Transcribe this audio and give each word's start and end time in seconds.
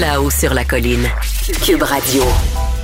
Là-haut 0.00 0.30
sur 0.30 0.52
la 0.52 0.64
colline. 0.64 1.06
Cube 1.64 1.82
Radio. 1.82 2.22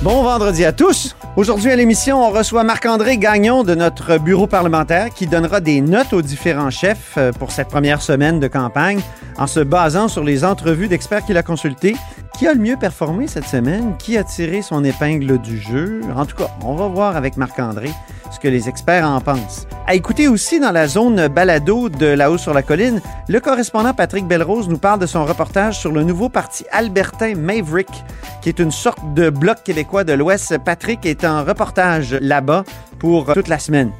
Bon 0.01 0.23
vendredi 0.23 0.65
à 0.65 0.71
tous. 0.71 1.15
Aujourd'hui 1.35 1.69
à 1.69 1.75
l'émission, 1.75 2.25
on 2.25 2.31
reçoit 2.31 2.63
Marc-André 2.63 3.17
Gagnon 3.17 3.63
de 3.63 3.75
notre 3.75 4.17
bureau 4.17 4.47
parlementaire 4.47 5.09
qui 5.13 5.27
donnera 5.27 5.59
des 5.59 5.81
notes 5.81 6.13
aux 6.13 6.23
différents 6.23 6.71
chefs 6.71 7.13
euh, 7.17 7.31
pour 7.31 7.51
cette 7.51 7.67
première 7.67 8.01
semaine 8.01 8.39
de 8.39 8.47
campagne 8.47 8.99
en 9.37 9.45
se 9.45 9.59
basant 9.59 10.07
sur 10.07 10.23
les 10.23 10.43
entrevues 10.43 10.87
d'experts 10.87 11.25
qu'il 11.25 11.37
a 11.37 11.43
consultés. 11.43 11.95
Qui 12.37 12.47
a 12.47 12.53
le 12.53 12.59
mieux 12.59 12.77
performé 12.77 13.27
cette 13.27 13.45
semaine? 13.45 13.95
Qui 13.97 14.17
a 14.17 14.23
tiré 14.23 14.63
son 14.63 14.83
épingle 14.83 15.37
du 15.37 15.59
jeu? 15.59 16.01
En 16.15 16.25
tout 16.25 16.35
cas, 16.35 16.49
on 16.63 16.75
va 16.75 16.87
voir 16.87 17.15
avec 17.15 17.37
Marc-André 17.37 17.91
ce 18.31 18.39
que 18.39 18.47
les 18.47 18.67
experts 18.67 19.07
en 19.07 19.21
pensent. 19.21 19.67
À 19.85 19.93
écouter 19.93 20.27
aussi 20.27 20.59
dans 20.59 20.71
la 20.71 20.87
zone 20.87 21.27
balado 21.27 21.89
de 21.89 22.07
là-haut 22.07 22.39
sur 22.39 22.53
la 22.53 22.63
colline, 22.63 23.01
le 23.27 23.39
correspondant 23.39 23.93
Patrick 23.93 24.25
Belrose 24.25 24.67
nous 24.67 24.79
parle 24.79 24.99
de 24.99 25.05
son 25.05 25.25
reportage 25.25 25.79
sur 25.79 25.91
le 25.91 26.03
nouveau 26.03 26.27
parti 26.27 26.65
albertain 26.71 27.35
Maverick, 27.35 28.03
qui 28.41 28.49
est 28.49 28.57
une 28.57 28.71
sorte 28.71 29.13
de 29.13 29.29
bloc 29.29 29.63
québécois 29.63 30.03
de 30.03 30.13
l'Ouest. 30.13 30.57
Patrick 30.65 31.05
est 31.05 31.23
en 31.23 31.43
reportage 31.43 32.13
là-bas 32.19 32.63
pour 32.97 33.31
toute 33.33 33.47
la 33.47 33.59
semaine. 33.59 33.91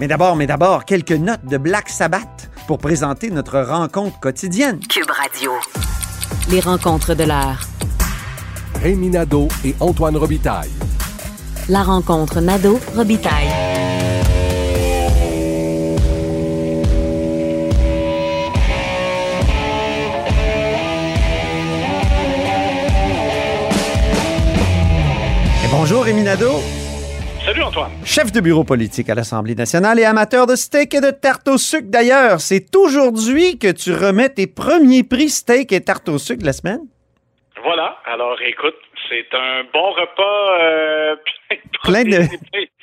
Mais 0.00 0.08
d'abord, 0.08 0.34
mais 0.34 0.48
d'abord, 0.48 0.84
quelques 0.84 1.12
notes 1.12 1.44
de 1.44 1.58
Black 1.58 1.88
Sabbath 1.88 2.50
pour 2.66 2.78
présenter 2.78 3.30
notre 3.30 3.60
rencontre 3.60 4.18
quotidienne. 4.18 4.80
Cube 4.88 5.10
Radio. 5.10 5.52
Les 6.50 6.60
rencontres 6.60 7.14
de 7.14 7.24
l'heure. 7.24 7.60
Rémi 8.80 9.10
Nadeau 9.10 9.48
et 9.66 9.74
Antoine 9.80 10.16
Robitaille. 10.16 10.70
La 11.68 11.82
rencontre 11.82 12.40
Nado-Robitaille. 12.40 13.48
Et 25.62 25.68
bonjour, 25.70 26.04
Rémi 26.04 26.22
Nadeau. 26.22 26.62
Salut 27.48 27.62
Antoine. 27.62 27.92
Chef 28.04 28.30
de 28.30 28.40
bureau 28.40 28.62
politique 28.62 29.08
à 29.08 29.14
l'Assemblée 29.14 29.54
nationale 29.54 29.98
et 29.98 30.04
amateur 30.04 30.46
de 30.46 30.54
steak 30.54 30.92
et 30.92 31.00
de 31.00 31.10
tarte 31.10 31.48
au 31.48 31.56
sucre 31.56 31.86
d'ailleurs. 31.88 32.42
C'est 32.42 32.76
aujourd'hui 32.76 33.58
que 33.58 33.72
tu 33.72 33.94
remets 33.94 34.28
tes 34.28 34.46
premiers 34.46 35.02
prix 35.02 35.30
steak 35.30 35.72
et 35.72 35.80
tarte 35.80 36.10
au 36.10 36.18
sucre 36.18 36.42
de 36.42 36.44
la 36.44 36.52
semaine? 36.52 36.80
Voilà. 37.64 37.96
Alors 38.04 38.36
écoute, 38.46 38.74
c'est 39.08 39.34
un 39.34 39.62
bon 39.72 39.92
repas 39.92 40.60
euh, 40.60 41.16
plein 41.84 42.04
de 42.04 42.26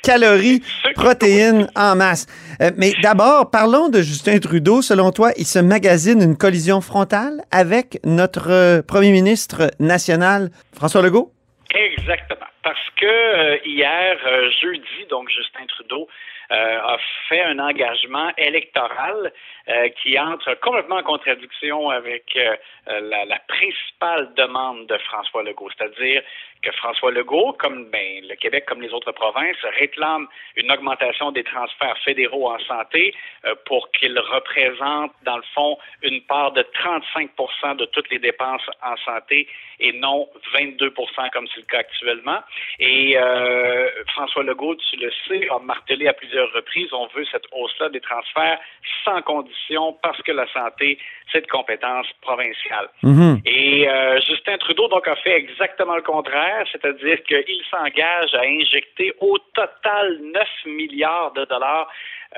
calories, 0.02 0.64
protéines 0.96 1.70
en 1.76 1.94
masse. 1.94 2.26
Euh, 2.60 2.72
mais 2.76 2.92
d'abord, 3.04 3.52
parlons 3.52 3.88
de 3.88 4.02
Justin 4.02 4.40
Trudeau. 4.40 4.82
Selon 4.82 5.12
toi, 5.12 5.30
il 5.36 5.46
se 5.46 5.60
magasine 5.60 6.20
une 6.20 6.36
collision 6.36 6.80
frontale 6.80 7.40
avec 7.52 8.00
notre 8.02 8.50
euh, 8.50 8.82
premier 8.82 9.12
ministre 9.12 9.70
national, 9.78 10.50
François 10.74 11.02
Legault? 11.02 11.32
Exactement. 11.72 12.46
Parce 12.66 12.90
que 12.96 13.06
euh, 13.06 13.58
hier, 13.64 14.18
euh, 14.26 14.50
jeudi, 14.60 15.06
donc 15.08 15.30
Justin 15.30 15.66
Trudeau 15.68 16.08
euh, 16.50 16.80
a 16.80 16.98
fait 17.28 17.40
un 17.40 17.60
engagement 17.60 18.32
électoral 18.36 19.32
qui 20.02 20.18
entre 20.18 20.54
complètement 20.60 20.96
en 20.96 21.02
contradiction 21.02 21.90
avec 21.90 22.38
la, 22.86 23.24
la, 23.24 23.38
principale 23.48 24.32
demande 24.34 24.86
de 24.86 24.96
François 24.98 25.42
Legault, 25.42 25.70
c'est-à-dire 25.76 26.22
que 26.62 26.70
François 26.72 27.10
Legault, 27.10 27.56
comme 27.58 27.90
ben, 27.90 28.24
le 28.28 28.34
Québec, 28.36 28.64
comme 28.66 28.80
les 28.80 28.92
autres 28.92 29.12
provinces, 29.12 29.56
réclame 29.78 30.28
une 30.56 30.70
augmentation 30.70 31.32
des 31.32 31.42
transferts 31.42 31.98
fédéraux 32.04 32.50
en 32.50 32.58
santé 32.60 33.14
pour 33.66 33.90
qu'il 33.90 34.18
représente, 34.18 35.12
dans 35.24 35.36
le 35.36 35.44
fond, 35.54 35.78
une 36.02 36.22
part 36.22 36.52
de 36.52 36.62
35% 36.62 37.76
de 37.76 37.86
toutes 37.86 38.10
les 38.10 38.18
dépenses 38.18 38.68
en 38.82 38.96
santé 38.98 39.48
et 39.78 39.92
non 39.92 40.28
22% 40.54 41.30
comme 41.32 41.46
c'est 41.48 41.60
le 41.60 41.66
cas 41.66 41.78
actuellement. 41.78 42.38
Et 42.78 43.16
euh, 43.16 43.88
François 44.08 44.42
Legault, 44.42 44.76
tu 44.76 44.96
le 44.96 45.10
sais, 45.26 45.48
a 45.50 45.58
martelé 45.58 46.08
à 46.08 46.12
plusieurs 46.12 46.52
reprises, 46.52 46.92
on 46.92 47.06
veut 47.08 47.24
cette 47.30 47.46
hausse-là 47.52 47.88
des 47.90 48.00
transferts 48.00 48.58
sans 49.04 49.22
condition 49.22 49.55
parce 50.02 50.20
que 50.22 50.32
la 50.32 50.46
santé, 50.52 50.98
c'est 51.32 51.42
de 51.42 51.46
compétence 51.46 52.06
provinciale. 52.22 52.88
Mhm. 53.02 53.40
Et 53.44 53.88
euh, 53.88 54.20
Justin 54.20 54.58
Trudeau, 54.58 54.88
donc, 54.88 55.06
a 55.08 55.16
fait 55.16 55.36
exactement 55.36 55.96
le 55.96 56.02
contraire, 56.02 56.64
c'est-à-dire 56.72 57.22
qu'il 57.24 57.62
s'engage 57.70 58.34
à 58.34 58.42
injecter 58.42 59.12
au 59.20 59.38
total 59.54 60.18
9 60.22 60.48
milliards 60.66 61.32
de 61.32 61.44
dollars 61.44 61.88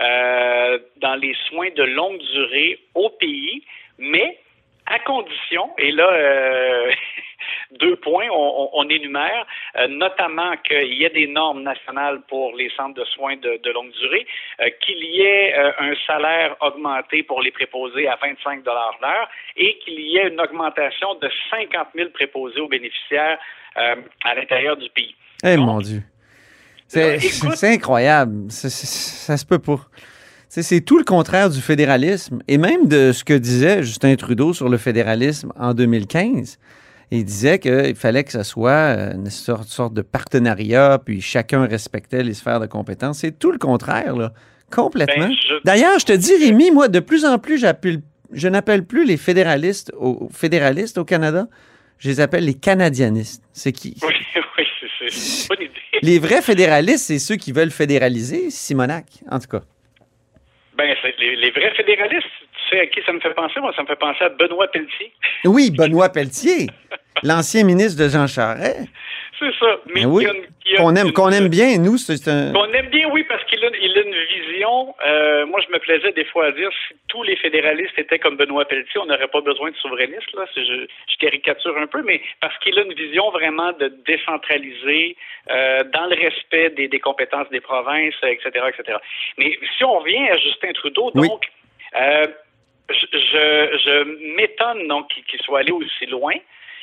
euh, 0.01 0.79
dans 0.97 1.17
les 1.17 1.35
soins 1.49 1.71
de 1.75 1.83
longue 1.83 2.21
durée 2.33 2.79
au 2.95 3.11
pays, 3.11 3.65
mais 3.99 4.39
à 4.89 4.99
condition, 5.01 5.71
et 5.79 5.93
là, 5.93 6.09
euh, 6.11 6.91
deux 7.81 7.97
points, 7.97 8.29
on, 8.33 8.71
on 8.73 8.89
énumère, 8.89 9.47
euh, 9.77 9.87
notamment 9.89 10.57
qu'il 10.65 10.95
y 10.95 11.05
ait 11.05 11.11
des 11.11 11.27
normes 11.27 11.63
nationales 11.63 12.23
pour 12.29 12.55
les 12.57 12.71
centres 12.77 12.95
de 12.95 13.05
soins 13.05 13.37
de, 13.37 13.61
de 13.63 13.71
longue 13.71 13.93
durée, 13.93 14.27
euh, 14.61 14.71
qu'il 14.81 15.05
y 15.05 15.21
ait 15.21 15.55
un 15.79 15.95
salaire 16.07 16.57
augmenté 16.61 17.23
pour 17.23 17.43
les 17.43 17.51
préposés 17.51 18.09
à 18.09 18.17
25 18.21 18.65
l'heure 18.65 19.29
et 19.57 19.79
qu'il 19.79 20.01
y 20.01 20.17
ait 20.17 20.29
une 20.29 20.41
augmentation 20.41 21.15
de 21.17 21.31
50 21.51 21.89
000 21.95 22.11
préposés 22.11 22.61
aux 22.61 22.69
bénéficiaires 22.69 23.39
à 23.77 24.35
l'intérieur 24.35 24.77
du 24.77 24.89
pays. 24.91 25.15
Eh 25.45 25.57
mon 25.57 25.79
Dieu. 25.79 26.03
C'est 26.89 27.75
incroyable. 27.75 28.51
C 28.51 28.69
ça 28.69 29.37
se 29.37 29.47
peut 29.47 29.59
pas. 29.59 29.79
C'est 30.49 30.81
tout 30.81 30.97
le 30.97 31.05
contraire 31.05 31.51
du 31.51 31.61
fédéralisme 31.61 32.39
et 32.49 32.57
même 32.57 32.89
de 32.89 33.13
ce 33.13 33.23
que 33.23 33.35
disait 33.35 33.83
Justin 33.83 34.17
Trudeau 34.17 34.55
sur 34.55 34.69
le 34.71 34.79
fédéralisme 34.79 35.53
en 35.59 35.75
2015. 35.75 36.59
Il 37.11 37.25
disait 37.25 37.59
qu'il 37.59 37.95
fallait 37.95 38.25
que 38.25 38.33
ce 38.33 38.43
soit 38.43 39.13
une 39.15 39.31
sorte, 39.31 39.69
sorte, 39.69 39.95
de 39.95 40.03
partenariat, 40.03 40.99
puis 41.05 41.21
chacun 41.21 41.67
respectait 41.67 42.23
les 42.23 42.35
sphères 42.35 42.61
de 42.61 42.67
compétences. 42.67 43.19
C'est 43.19 43.39
tout 43.39 43.51
le 43.51 43.59
contraire, 43.59 44.17
là. 44.17 44.33
Complètement. 44.71 45.29
Ben, 45.29 45.33
je... 45.33 45.55
D'ailleurs, 45.65 45.99
je 45.99 46.05
te 46.07 46.13
dis, 46.13 46.35
Rémi, 46.37 46.71
moi, 46.71 46.89
de 46.89 47.01
plus 47.01 47.25
en 47.25 47.39
plus, 47.39 47.65
je 48.33 48.49
n'appelle 48.49 48.85
plus 48.85 49.07
les 49.07 49.17
fédéralistes 49.17 49.93
au, 49.99 50.29
fédéralistes 50.33 50.99
au 50.99 51.05
Canada. 51.05 51.47
Je 51.99 52.11
les 52.11 52.21
appelle 52.21 52.45
les 52.45 52.55
canadianistes. 52.55 53.43
C'est 53.53 53.73
qui? 53.73 53.97
Oui, 54.03 54.15
oui, 54.59 54.65
c'est 54.99 55.07
une 55.07 55.49
bonne 55.49 55.67
idée. 55.67 55.75
Les 56.03 56.19
vrais 56.19 56.43
fédéralistes, 56.43 57.07
c'est 57.07 57.19
ceux 57.19 57.37
qui 57.37 57.53
veulent 57.53 57.71
fédéraliser 57.71 58.51
Simonac, 58.51 59.07
en 59.31 59.39
tout 59.39 59.49
cas. 59.49 59.63
Ben, 60.79 60.95
les, 61.19 61.35
les, 61.35 61.51
vrais 61.51 61.75
fédéralistes, 61.75 62.29
tu 62.53 62.71
sais 62.71 62.81
à 62.81 62.87
qui 62.87 63.01
ça 63.05 63.13
me 63.13 63.19
fait 63.19 63.35
penser? 63.35 63.59
Moi, 63.59 63.73
ça 63.75 63.83
me 63.83 63.89
fait 63.89 63.97
penser 63.99 64.23
à 64.23 64.29
Benoît 64.29 64.69
Pelletier. 64.69 65.13
Oui, 65.45 65.73
Benoît 65.77 66.09
Pelletier, 66.09 66.69
l'ancien 67.25 67.65
ministre 67.65 68.01
de 68.01 68.09
Jean 68.09 68.29
Charest. 68.29 68.87
C'est 69.41 69.53
ça. 69.59 69.81
Mais 69.93 70.05
oui. 70.05 70.25
Qu'on 70.77 70.95
aime, 70.95 71.13
qu'on 71.13 71.31
aime 71.31 71.49
bien, 71.49 71.79
nous, 71.79 71.97
c'est 71.97 72.29
un. 72.29 72.53
Qu'on 72.53 72.73
aime 72.73 72.91
bien, 72.91 73.09
oui, 73.11 73.25
parce 73.29 73.43
qu'il 73.45 73.65
a, 73.65 73.69
il 73.81 73.99
a 73.99 74.03
une 74.03 74.15
vision. 74.15 74.48
Euh, 74.67 75.47
moi, 75.47 75.61
je 75.67 75.73
me 75.73 75.79
plaisais 75.79 76.13
des 76.13 76.25
fois 76.25 76.47
à 76.47 76.53
dire 76.53 76.71
si 76.87 76.95
tous 77.09 77.23
les 77.23 77.37
fédéralistes 77.37 77.99
étaient 77.99 78.19
comme 78.19 78.37
Benoît 78.37 78.65
Pelletier, 78.65 79.01
on 79.01 79.07
n'aurait 79.07 79.29
pas 79.29 79.41
besoin 79.41 79.71
de 79.71 79.77
souverainistes. 79.77 80.33
Là, 80.35 80.45
je, 80.57 80.63
je, 80.63 81.19
caricature 81.19 81.77
un 81.77 81.87
peu, 81.87 82.03
mais 82.03 82.21
parce 82.41 82.57
qu'il 82.59 82.79
a 82.79 82.83
une 82.83 82.95
vision 82.95 83.31
vraiment 83.31 83.73
de 83.73 83.89
décentraliser 84.07 85.17
euh, 85.51 85.83
dans 85.85 86.07
le 86.07 86.17
respect 86.17 86.71
des, 86.71 86.89
des, 86.89 87.01
compétences 87.01 87.49
des 87.51 87.61
provinces, 87.61 88.15
etc., 88.23 88.51
etc. 88.69 88.99
Mais 89.37 89.59
si 89.77 89.85
on 89.85 89.99
revient 89.99 90.29
à 90.29 90.37
Justin 90.39 90.73
Trudeau, 90.73 91.11
donc. 91.13 91.45
Euh, 91.97 92.27
je, 92.91 93.07
je, 93.13 93.79
je 93.85 94.35
m'étonne 94.35 94.89
donc 94.89 95.09
qu'il 95.09 95.25
qu'il 95.25 95.41
soit 95.43 95.61
allé 95.61 95.73
aussi 95.73 96.07
loin. 96.07 96.35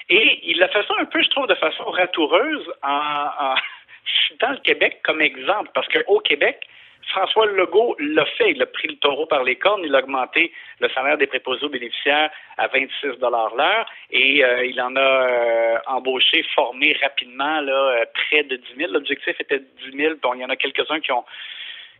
Et 0.09 0.39
il 0.43 0.61
a 0.61 0.67
fait 0.67 0.83
ça 0.87 0.93
un 0.99 1.05
peu, 1.05 1.21
je 1.23 1.29
trouve, 1.29 1.47
de 1.47 1.55
façon 1.55 1.83
ratoureuse 1.85 2.71
en, 2.83 3.29
en 3.39 3.55
citant 4.27 4.51
le 4.51 4.59
Québec 4.59 4.99
comme 5.03 5.21
exemple. 5.21 5.71
Parce 5.73 5.87
qu'au 5.87 6.19
Québec, 6.19 6.67
François 7.09 7.45
Legault 7.45 7.95
l'a 7.99 8.25
fait. 8.37 8.51
Il 8.51 8.61
a 8.61 8.65
pris 8.65 8.87
le 8.87 8.95
taureau 8.95 9.25
par 9.25 9.43
les 9.43 9.55
cornes. 9.55 9.81
Il 9.83 9.95
a 9.95 9.99
augmenté 9.99 10.51
le 10.79 10.89
salaire 10.89 11.17
des 11.17 11.27
préposés 11.27 11.65
aux 11.65 11.69
bénéficiaires 11.69 12.29
à 12.57 12.67
26 12.67 13.19
l'heure 13.55 13.85
et 14.11 14.43
euh, 14.43 14.65
il 14.65 14.79
en 14.81 14.95
a 14.95 14.99
euh, 14.99 15.77
embauché, 15.87 16.43
formé 16.55 16.97
rapidement 17.01 17.61
euh, 17.61 18.03
près 18.13 18.43
de 18.43 18.55
10 18.55 18.63
000. 18.77 18.91
L'objectif 18.91 19.39
était 19.39 19.59
10 19.59 19.97
000. 19.97 20.15
Bon, 20.21 20.33
il 20.33 20.41
y 20.41 20.45
en 20.45 20.49
a 20.49 20.55
quelques-uns 20.55 20.99
qui 20.99 21.11
ont 21.11 21.25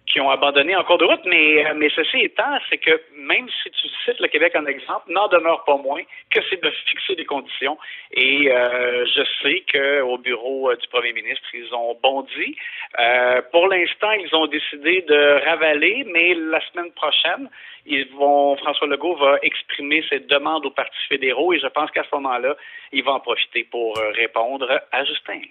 qui 0.08 0.22
ont 0.22 0.30
abandonné 0.30 0.76
en 0.76 0.84
cours 0.84 0.98
de 0.98 1.06
route, 1.06 1.26
mais, 1.26 1.66
mais 1.76 1.90
ceci 1.96 2.18
étant, 2.22 2.58
c'est 2.70 2.78
que 2.78 3.02
même 3.18 3.48
si 3.64 3.70
tu 3.72 3.88
cites 4.06 4.20
le 4.20 4.28
Québec 4.28 4.54
en 4.56 4.66
exemple, 4.66 5.12
n'en 5.12 5.28
demeure 5.28 5.64
pas 5.66 5.78
moins 5.78 6.02
que 6.30 6.40
c'est 6.50 6.62
de 6.62 6.70
fixer 6.90 7.16
des 7.16 7.26
conditions. 7.26 7.78
Et 8.12 8.52
euh, 8.52 9.06
je 9.06 9.24
sais 9.42 9.64
qu'au 9.72 10.18
bureau 10.18 10.70
euh, 10.70 10.76
du 10.76 10.88
premier 10.90 11.14
ministre, 11.14 11.46
ils 11.54 11.74
ont 11.74 11.98
bondi. 12.02 12.56
Euh, 13.00 13.42
pour 13.52 13.68
l'instant, 13.68 14.12
ils 14.12 14.34
ont 14.36 14.48
décidé 14.48 15.02
de 15.08 15.46
ravaler, 15.46 16.06
mais 16.14 16.36
la 16.36 16.62
semaine 16.72 16.92
prochaine, 16.92 17.50
ils 17.86 18.08
vont, 18.16 18.56
François 18.58 18.88
Legault 18.88 19.16
va 19.16 19.38
exprimer 19.42 20.04
ses 20.10 20.20
demandes 20.20 20.66
aux 20.66 20.72
partis 20.72 21.08
fédéraux 21.10 21.54
et 21.54 21.60
je 21.60 21.68
pense 21.68 21.92
qu'à 21.92 22.04
ce 22.04 22.16
moment-là, 22.16 22.56
il 22.92 23.04
va 23.04 23.14
en 23.14 23.20
profiter 23.20 23.64
pour 23.70 23.98
euh, 23.98 24.12
répondre 24.12 24.68
à 24.92 25.04
Justin. 25.06 25.42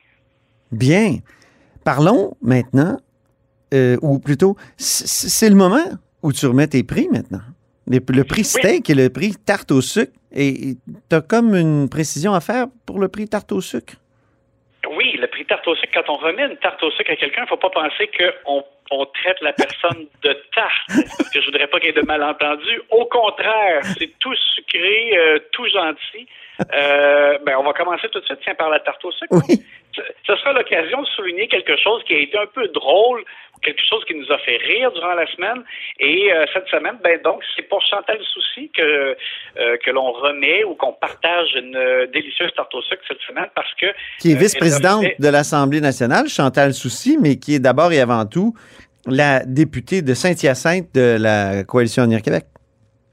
Bien. 0.70 1.18
Parlons 1.84 2.32
maintenant 2.40 2.98
euh, 3.74 3.96
ou 4.00 4.18
plutôt, 4.18 4.56
c'est 4.76 5.50
le 5.50 5.56
moment 5.56 5.84
où 6.22 6.32
tu 6.32 6.46
remets 6.46 6.68
tes 6.68 6.84
prix 6.84 7.08
maintenant. 7.10 7.42
Le, 7.86 7.98
le 8.08 8.24
prix 8.24 8.44
steak 8.44 8.88
et 8.88 8.94
le 8.94 9.10
prix 9.10 9.34
tarte 9.34 9.70
au 9.70 9.82
sucre. 9.82 10.12
Et 10.32 10.76
tu 11.10 11.16
as 11.16 11.20
comme 11.20 11.54
une 11.54 11.88
précision 11.88 12.32
à 12.34 12.40
faire 12.40 12.66
pour 12.86 12.98
le 12.98 13.08
prix 13.08 13.28
tarte 13.28 13.52
au 13.52 13.60
sucre? 13.60 13.94
Oui, 14.96 15.12
le 15.18 15.26
prix 15.26 15.44
tarte 15.46 15.66
au 15.68 15.74
sucre, 15.76 15.92
quand 15.94 16.12
on 16.12 16.16
remet 16.16 16.44
une 16.44 16.56
tarte 16.56 16.82
au 16.82 16.90
sucre 16.90 17.12
à 17.12 17.16
quelqu'un, 17.16 17.42
il 17.42 17.44
ne 17.44 17.48
faut 17.48 17.56
pas 17.56 17.70
penser 17.70 18.10
qu'on 18.16 18.64
on 18.90 19.06
traite 19.06 19.40
la 19.40 19.52
personne 19.52 20.06
de 20.22 20.32
tarte, 20.54 21.06
parce 21.16 21.30
que 21.30 21.40
je 21.40 21.46
voudrais 21.46 21.66
pas 21.66 21.78
qu'il 21.78 21.88
y 21.88 21.90
ait 21.90 22.00
de 22.00 22.06
malentendus. 22.06 22.80
Au 22.90 23.06
contraire, 23.06 23.80
c'est 23.98 24.12
tout 24.18 24.34
sucré, 24.54 25.16
euh, 25.16 25.38
tout 25.52 25.66
gentil. 25.68 26.26
Euh, 26.72 27.38
ben, 27.46 27.54
on 27.58 27.64
va 27.64 27.72
commencer 27.72 28.08
tout 28.10 28.20
de 28.20 28.24
suite 28.24 28.40
tiens, 28.44 28.54
par 28.54 28.70
la 28.70 28.80
tarte 28.80 29.04
au 29.04 29.12
sucre. 29.12 29.34
Oui. 29.48 29.62
Ce 30.26 30.36
sera 30.36 30.52
l'occasion 30.52 31.00
de 31.00 31.06
souligner 31.06 31.48
quelque 31.48 31.76
chose 31.76 32.02
qui 32.04 32.14
a 32.14 32.18
été 32.18 32.36
un 32.36 32.46
peu 32.46 32.68
drôle, 32.68 33.24
quelque 33.64 33.82
chose 33.88 34.04
qui 34.04 34.14
nous 34.14 34.30
a 34.30 34.38
fait 34.38 34.56
rire 34.58 34.92
durant 34.92 35.14
la 35.14 35.26
semaine. 35.32 35.64
Et 35.98 36.32
euh, 36.32 36.44
cette 36.52 36.68
semaine, 36.68 36.96
ben 37.02 37.20
donc, 37.22 37.42
c'est 37.56 37.62
pour 37.62 37.82
Chantal 37.82 38.18
Souci 38.32 38.70
que 38.70 39.16
euh, 39.56 39.76
que 39.84 39.90
l'on 39.90 40.12
remet 40.12 40.64
ou 40.64 40.74
qu'on 40.74 40.92
partage 40.92 41.48
une 41.56 42.06
délicieuse 42.12 42.52
tarte 42.54 42.74
au 42.74 42.82
sucre 42.82 43.02
cette 43.08 43.20
semaine 43.22 43.48
parce 43.54 43.72
que 43.74 43.86
qui 44.20 44.32
est 44.32 44.36
euh, 44.36 44.38
vice-présidente 44.38 45.04
de 45.18 45.28
l'Assemblée 45.28 45.80
nationale, 45.80 46.28
Chantal 46.28 46.72
Soucy, 46.72 47.18
mais 47.20 47.36
qui 47.36 47.56
est 47.56 47.60
d'abord 47.60 47.92
et 47.92 48.00
avant 48.00 48.26
tout 48.26 48.54
la 49.06 49.44
députée 49.44 50.02
de 50.02 50.14
Saint-Hyacinthe 50.14 50.94
de 50.94 51.18
la 51.20 51.64
coalition 51.64 52.02
Avenir 52.02 52.22
Québec. 52.22 52.44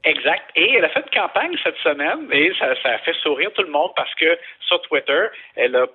Exact. 0.04 0.42
Et 0.56 0.74
elle 0.76 0.84
a 0.84 0.88
fait 0.88 1.00
une 1.00 1.20
campagne 1.20 1.56
cette 1.62 1.76
semaine 1.76 2.26
et 2.32 2.52
ça, 2.58 2.74
ça 2.82 2.90
a 2.90 2.98
fait 2.98 3.14
sourire 3.22 3.50
tout 3.54 3.62
le 3.62 3.70
monde 3.70 3.90
parce 3.94 4.12
que 4.14 4.38
sur 4.66 4.80
Twitter, 4.82 5.26
elle 5.56 5.76
a 5.76 5.86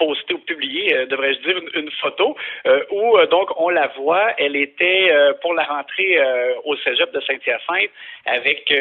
posté 0.00 0.32
ou 0.32 0.38
publié, 0.38 0.96
euh, 0.96 1.06
devrais-je 1.06 1.40
dire, 1.40 1.58
une, 1.58 1.82
une 1.82 1.90
photo 2.00 2.34
euh, 2.66 2.82
où 2.90 3.18
euh, 3.18 3.26
donc 3.26 3.48
on 3.60 3.68
la 3.68 3.88
voit. 3.98 4.32
Elle 4.38 4.56
était 4.56 5.12
pour 5.42 5.52
la 5.54 5.64
rentrée 5.64 6.18
au 6.64 6.74
cégep 6.76 7.12
de 7.12 7.20
Saint-Hyacinthe 7.20 7.90
avec 8.24 8.72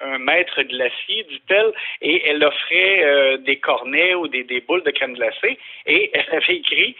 un 0.00 0.18
maître 0.18 0.62
glacier, 0.62 1.24
dit-elle, 1.28 1.72
et 2.00 2.28
elle 2.28 2.42
offrait 2.42 3.38
des 3.38 3.56
cornets 3.56 4.14
ou 4.14 4.28
des, 4.28 4.44
des 4.44 4.60
boules 4.60 4.82
de 4.82 4.90
crème 4.90 5.14
glacée 5.14 5.58
et 5.86 6.10
elle 6.14 6.34
avait 6.34 6.56
écrit 6.56 6.96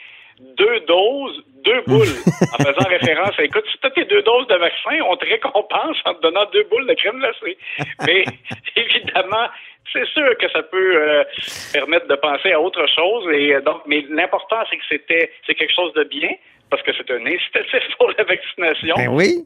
deux 0.56 0.80
doses, 0.80 1.44
deux 1.64 1.80
boules, 1.86 2.16
en 2.52 2.64
faisant 2.64 2.88
référence 2.88 3.38
à, 3.38 3.44
écoute, 3.44 3.64
si 3.70 3.78
tu 3.78 3.86
as 3.86 3.90
tes 3.90 4.04
deux 4.04 4.22
doses 4.22 4.46
de 4.48 4.54
vaccin, 4.56 4.98
on 5.08 5.16
te 5.16 5.26
récompense 5.26 5.96
en 6.04 6.14
te 6.14 6.22
donnant 6.22 6.46
deux 6.52 6.64
boules 6.64 6.86
de 6.86 6.94
crème 6.94 7.18
glacée. 7.18 7.58
Mais 8.06 8.24
évidemment, 8.76 9.48
c'est 9.92 10.06
sûr 10.06 10.36
que 10.38 10.48
ça 10.52 10.62
peut 10.62 10.96
euh, 10.96 11.24
permettre 11.72 12.06
de 12.06 12.14
penser 12.16 12.52
à 12.52 12.60
autre 12.60 12.86
chose. 12.94 13.24
Et 13.34 13.54
euh, 13.54 13.60
donc, 13.60 13.82
mais 13.86 14.04
l'important, 14.10 14.56
c'est 14.70 14.76
que 14.76 14.82
c'était 14.88 15.30
c'est 15.46 15.54
quelque 15.54 15.74
chose 15.74 15.92
de 15.94 16.04
bien 16.04 16.30
parce 16.70 16.82
que 16.84 16.92
c'est 16.96 17.10
un 17.12 17.26
incitatif 17.26 17.82
pour 17.98 18.10
la 18.16 18.24
vaccination. 18.24 18.94
Ben 18.96 19.08
oui. 19.08 19.44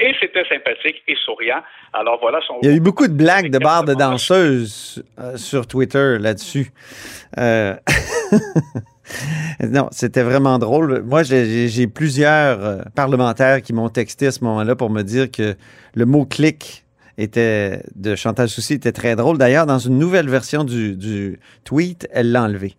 Et 0.00 0.12
c'était 0.20 0.44
sympathique 0.48 1.02
et 1.06 1.14
souriant. 1.24 1.62
Alors 1.92 2.18
voilà 2.20 2.40
son 2.46 2.58
Il 2.62 2.68
y 2.68 2.72
a 2.72 2.76
eu 2.76 2.80
beaucoup 2.80 3.06
de 3.06 3.12
blagues 3.12 3.50
de 3.50 3.58
barres 3.58 3.84
de 3.84 3.94
danseuses 3.94 5.04
euh, 5.20 5.36
sur 5.36 5.66
Twitter 5.66 6.16
là-dessus. 6.20 6.66
Non, 9.60 9.86
c'était 9.92 10.24
vraiment 10.24 10.58
drôle. 10.58 11.02
Moi, 11.02 11.22
j'ai- 11.22 11.86
plusieurs 11.86 12.84
parlementaires 12.96 13.62
qui 13.62 13.72
m'ont 13.72 13.88
texté 13.88 14.26
à 14.26 14.30
ce 14.32 14.42
moment-là 14.42 14.74
pour 14.74 14.90
me 14.90 15.02
dire 15.02 15.30
que 15.30 15.54
le 15.94 16.06
mot 16.06 16.26
clic 16.26 16.84
était 17.18 17.80
de 17.94 18.14
Chantal 18.14 18.48
Soucy 18.48 18.74
était 18.74 18.92
très 18.92 19.16
drôle. 19.16 19.38
D'ailleurs, 19.38 19.66
dans 19.66 19.78
une 19.78 19.98
nouvelle 19.98 20.28
version 20.28 20.64
du, 20.64 20.96
du 20.96 21.38
tweet, 21.64 22.08
elle 22.12 22.32
l'a 22.32 22.42
enlevé. 22.44 22.74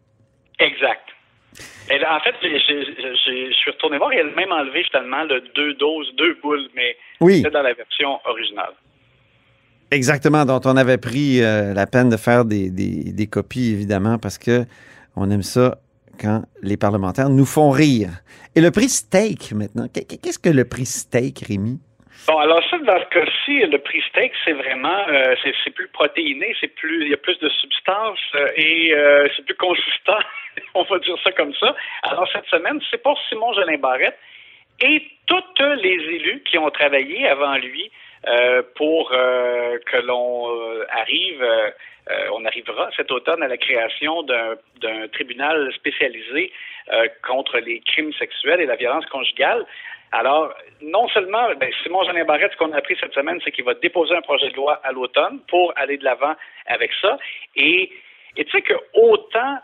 Exact. 0.60 1.01
Elle, 1.89 2.06
en 2.06 2.19
fait, 2.19 2.36
je 2.42 3.54
suis 3.54 3.72
retourné 3.72 3.98
voir 3.98 4.12
et 4.12 4.18
elle 4.18 4.30
a 4.30 4.36
même 4.36 4.51
enlevé 4.51 4.84
finalement 4.84 5.24
le 5.24 5.42
deux 5.56 5.74
doses, 5.75 6.13
deux 6.18 6.36
boules, 6.44 6.68
mais 6.75 6.95
Oui. 7.22 7.38
c'était 7.38 7.51
dans 7.51 7.62
la 7.62 7.74
version 7.74 8.19
originale. 8.25 8.74
Exactement, 9.92 10.44
dont 10.44 10.60
on 10.66 10.75
avait 10.75 10.98
pris 10.98 11.42
euh, 11.42 11.74
la 11.74 11.88
peine 11.88 12.10
de 12.10 12.18
faire 12.18 12.44
des, 12.44 12.69
des- 12.69 13.13
des 13.13 13.28
copies, 13.28 13.72
évidemment, 13.72 14.18
parce 14.18 14.38
que 14.38 14.66
on 15.16 15.31
aime 15.31 15.44
ça 15.44 15.78
quand 16.19 16.44
les 16.62 16.75
parlementaires 16.78 17.30
nous 17.30 17.45
font 17.45 17.69
rire. 17.69 18.10
Et 18.56 18.60
le 18.62 18.69
prix 18.72 18.90
steak, 18.90 19.54
maintenant. 19.54 19.88
Qu'est- 19.88 20.19
Qu'est-ce 20.22 20.40
que 20.40 20.50
le 20.50 20.66
prix 20.66 20.86
steak, 20.86 21.40
Rémi? 21.48 21.80
Bon, 22.27 22.39
alors 22.39 22.62
ça, 22.69 22.77
dans 22.79 23.00
ce 23.00 23.06
cas-ci, 23.06 23.59
le 23.62 23.77
prix 23.77 24.01
steak, 24.09 24.33
c'est 24.44 24.51
vraiment, 24.51 25.07
euh, 25.07 25.33
c'est 25.41 25.69
plus 25.69 25.88
protéiné, 25.88 26.53
c'est 26.59 26.75
plus, 26.75 27.03
il 27.06 27.12
y 27.12 27.13
a 27.13 27.18
plus 27.18 27.39
de 27.39 27.47
substance 27.47 28.19
euh, 28.35 28.50
et 28.57 28.94
euh, 28.94 29.29
c'est 29.33 29.45
plus 29.45 29.56
consistant. 29.56 30.19
On 30.74 30.83
va 30.83 31.00
dire 31.00 31.15
ça 31.24 31.31
comme 31.31 31.53
ça. 31.53 31.74
Alors 32.03 32.27
cette 32.33 32.47
semaine, 32.47 32.81
c'est 32.91 33.01
pour 33.01 33.18
Simon 33.29 33.53
Jolin 33.53 33.77
Barrette 33.77 34.19
et 34.81 35.03
toutes 35.25 35.62
les 35.81 35.94
élus 36.15 36.44
qui 36.44 36.57
ont 36.57 36.69
travaillé 36.69 37.25
avant 37.29 37.56
lui 37.56 37.89
euh, 38.27 38.62
pour 38.75 39.12
euh, 39.13 39.77
que 39.85 39.97
l'on 39.97 40.50
euh, 40.50 40.85
arrive, 40.89 41.45
on 42.31 42.45
arrivera 42.45 42.90
cet 42.95 43.11
automne 43.11 43.44
à 43.44 43.47
la 43.47 43.57
création 43.57 44.23
d'un 44.23 44.56
d'un 44.81 45.07
tribunal 45.09 45.71
spécialisé 45.73 46.54
contre 47.21 47.59
les 47.59 47.81
crimes 47.81 48.13
sexuels 48.13 48.61
et 48.61 48.66
la 48.66 48.78
violence 48.78 49.06
conjugale. 49.07 49.66
Alors, 50.11 50.54
non 50.81 51.07
seulement, 51.09 51.49
ben, 51.59 51.71
Simon 51.83 52.04
Jeanin 52.04 52.26
Barrette, 52.26 52.54
ce 52.54 52.57
qu'on 52.57 52.71
a 52.71 52.78
appris 52.78 52.95
cette 52.99 53.14
semaine, 53.14 53.40
c'est 53.44 53.52
qu'il 53.52 53.66
va 53.66 53.73
déposer 53.73 54.16
un 54.16 54.21
projet 54.21 54.49
de 54.49 54.56
loi 54.56 54.80
à 54.83 54.92
l'automne 54.92 55.40
pour 55.49 55.73
aller 55.76 55.97
de 55.97 56.04
l'avant 56.04 56.33
avec 56.66 56.92
ça. 57.02 57.18
Et, 57.56 57.92
tu 58.35 58.49
sais 58.52 58.61
que 58.61 58.76
autant 58.94 59.57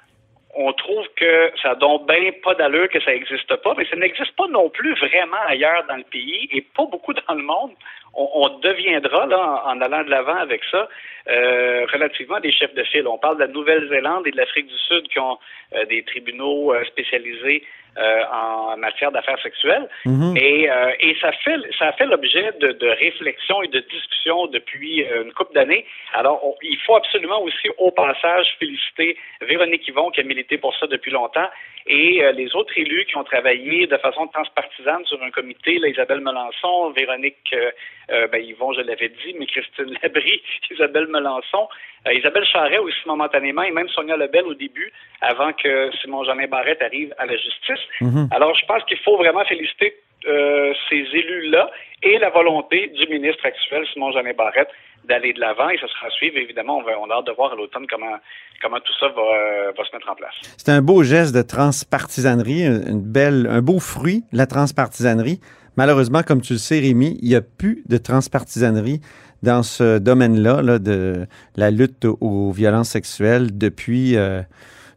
on 0.55 0.71
trouve 0.73 1.07
que 1.15 1.51
ça 1.61 1.73
donne 1.73 2.05
bien 2.07 2.31
pas 2.43 2.53
d'allure 2.53 2.87
que 2.89 3.01
ça 3.01 3.11
n'existe 3.11 3.55
pas, 3.55 3.73
mais 3.75 3.85
ça 3.85 3.95
n'existe 3.95 4.35
pas 4.35 4.47
non 4.49 4.69
plus 4.69 4.93
vraiment 4.95 5.41
ailleurs 5.47 5.83
dans 5.87 5.95
le 5.95 6.03
pays 6.03 6.47
et 6.51 6.61
pas 6.61 6.85
beaucoup 6.85 7.13
dans 7.13 7.33
le 7.33 7.41
monde. 7.41 7.71
On, 8.13 8.29
on 8.33 8.59
deviendra, 8.59 9.25
là, 9.25 9.63
en, 9.65 9.81
allant 9.81 10.03
de 10.03 10.11
l'avant 10.11 10.35
avec 10.35 10.61
ça, 10.69 10.87
euh, 11.27 11.87
relativement 11.91 12.39
des 12.39 12.51
chefs 12.51 12.73
de 12.75 12.83
file. 12.83 13.07
On 13.07 13.17
parle 13.17 13.37
de 13.37 13.41
la 13.41 13.47
Nouvelle-Zélande 13.47 14.27
et 14.27 14.31
de 14.31 14.37
l'Afrique 14.37 14.67
du 14.67 14.77
Sud 14.77 15.07
qui 15.07 15.17
ont 15.17 15.39
euh, 15.73 15.85
des 15.85 16.03
tribunaux 16.03 16.73
euh, 16.73 16.83
spécialisés 16.85 17.63
en 17.97 18.77
matière 18.77 19.11
d'affaires 19.11 19.41
sexuelles. 19.41 19.87
Mhm. 20.05 20.35
Et, 20.37 20.69
euh, 20.69 20.91
et 20.99 21.15
ça 21.21 21.31
fait 21.31 21.57
ça 21.77 21.87
a 21.89 21.93
fait 21.93 22.05
l'objet 22.05 22.51
de, 22.59 22.71
de 22.71 22.87
réflexion 22.87 23.61
et 23.63 23.67
de 23.67 23.79
discussion 23.79 24.47
depuis 24.47 25.03
euh, 25.05 25.23
une 25.23 25.33
couple 25.33 25.53
d'années. 25.53 25.85
Alors, 26.13 26.43
on- 26.45 26.55
il 26.61 26.77
faut 26.85 26.95
absolument 26.95 27.41
aussi, 27.41 27.69
au 27.77 27.91
passage, 27.91 28.47
féliciter 28.59 29.17
Véronique 29.41 29.87
Yvon 29.87 30.09
qui 30.11 30.21
a 30.21 30.23
milité 30.23 30.57
pour 30.57 30.75
ça 30.77 30.87
depuis 30.87 31.11
longtemps 31.11 31.49
et 31.85 32.23
euh, 32.23 32.31
les 32.31 32.55
autres 32.55 32.73
élus 32.77 33.05
qui 33.05 33.17
ont 33.17 33.23
travaillé 33.25 33.87
de 33.87 33.97
façon 33.97 34.27
transpartisane 34.27 35.03
sur 35.05 35.21
un 35.21 35.31
comité, 35.31 35.79
là, 35.79 35.89
Isabelle 35.89 36.21
Melançon, 36.21 36.91
Véronique 36.91 37.37
euh, 37.53 37.71
euh, 38.11 38.27
ben, 38.27 38.41
Yvon, 38.41 38.71
je 38.73 38.81
l'avais 38.81 39.09
dit, 39.09 39.35
mais 39.37 39.45
Christine 39.45 39.93
Labrie, 40.03 40.41
Isabelle 40.71 41.07
Melançon, 41.07 41.67
euh, 42.07 42.13
Isabelle 42.13 42.45
Charret 42.45 42.77
aussi 42.77 42.99
momentanément, 43.05 43.63
et 43.63 43.71
même 43.71 43.89
Sonia 43.89 44.15
Lebel 44.15 44.45
au 44.45 44.53
début, 44.53 44.91
avant 45.21 45.51
que 45.53 45.91
Simon 46.01 46.23
Jeanin 46.23 46.47
Barrette 46.47 46.81
arrive 46.81 47.13
à 47.17 47.25
la 47.25 47.35
justice. 47.35 47.82
Mhm. 48.01 48.27
Alors, 48.31 48.55
je 48.55 48.65
pense 48.65 48.83
qu'il 48.85 48.97
faut 48.99 49.17
vraiment 49.17 49.45
féliciter 49.45 49.95
euh, 50.27 50.73
ces 50.89 51.05
élus-là 51.13 51.69
et 52.01 52.17
la 52.17 52.29
volonté 52.29 52.87
du 52.87 53.07
ministre 53.07 53.45
actuel, 53.45 53.85
Simon 53.93 54.11
Jeanin 54.11 54.33
Barrette, 54.33 54.69
d'aller 55.05 55.33
de 55.33 55.39
l'avant 55.39 55.69
et 55.69 55.77
ça 55.77 55.87
sera 55.87 56.07
à 56.07 56.09
suivre. 56.11 56.37
Évidemment, 56.37 56.77
on, 56.77 56.83
va, 56.83 56.91
on 56.99 57.09
a 57.09 57.15
hâte 57.15 57.27
de 57.27 57.31
voir 57.33 57.51
à 57.51 57.55
l'automne 57.55 57.85
comment, 57.89 58.15
comment 58.61 58.79
tout 58.79 58.93
ça 58.99 59.09
va, 59.09 59.21
euh, 59.21 59.71
va 59.77 59.83
se 59.83 59.93
mettre 59.93 60.09
en 60.09 60.15
place. 60.15 60.33
C'est 60.57 60.71
un 60.71 60.81
beau 60.81 61.03
geste 61.03 61.35
de 61.35 61.41
transpartisanerie, 61.41 62.65
une 62.65 62.83
une 62.87 63.01
belle, 63.01 63.47
un 63.49 63.61
beau 63.61 63.79
fruit, 63.79 64.23
la 64.31 64.45
transpartisanerie. 64.45 65.39
Malheureusement, 65.75 66.21
comme 66.21 66.41
tu 66.41 66.53
le 66.53 66.59
sais, 66.59 66.79
Rémi, 66.79 67.17
il 67.21 67.29
n'y 67.29 67.35
a 67.35 67.41
plus 67.41 67.83
de 67.89 67.97
transpartisanerie 67.97 69.01
dans 69.41 69.63
ce 69.63 69.99
domaine-là, 69.99 70.61
là, 70.61 70.79
de 70.79 71.25
la 71.57 71.69
lutte 71.69 72.05
aux 72.05 72.51
violences 72.51 72.89
sexuelles 72.89 73.57
depuis, 73.57 74.15
euh, 74.15 74.41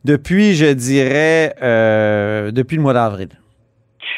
depuis 0.07 0.55
je 0.55 0.73
dirais, 0.73 1.55
euh, 1.63 2.51
depuis 2.53 2.77
le 2.77 2.83
mois 2.83 2.95
d'avril. 2.95 3.29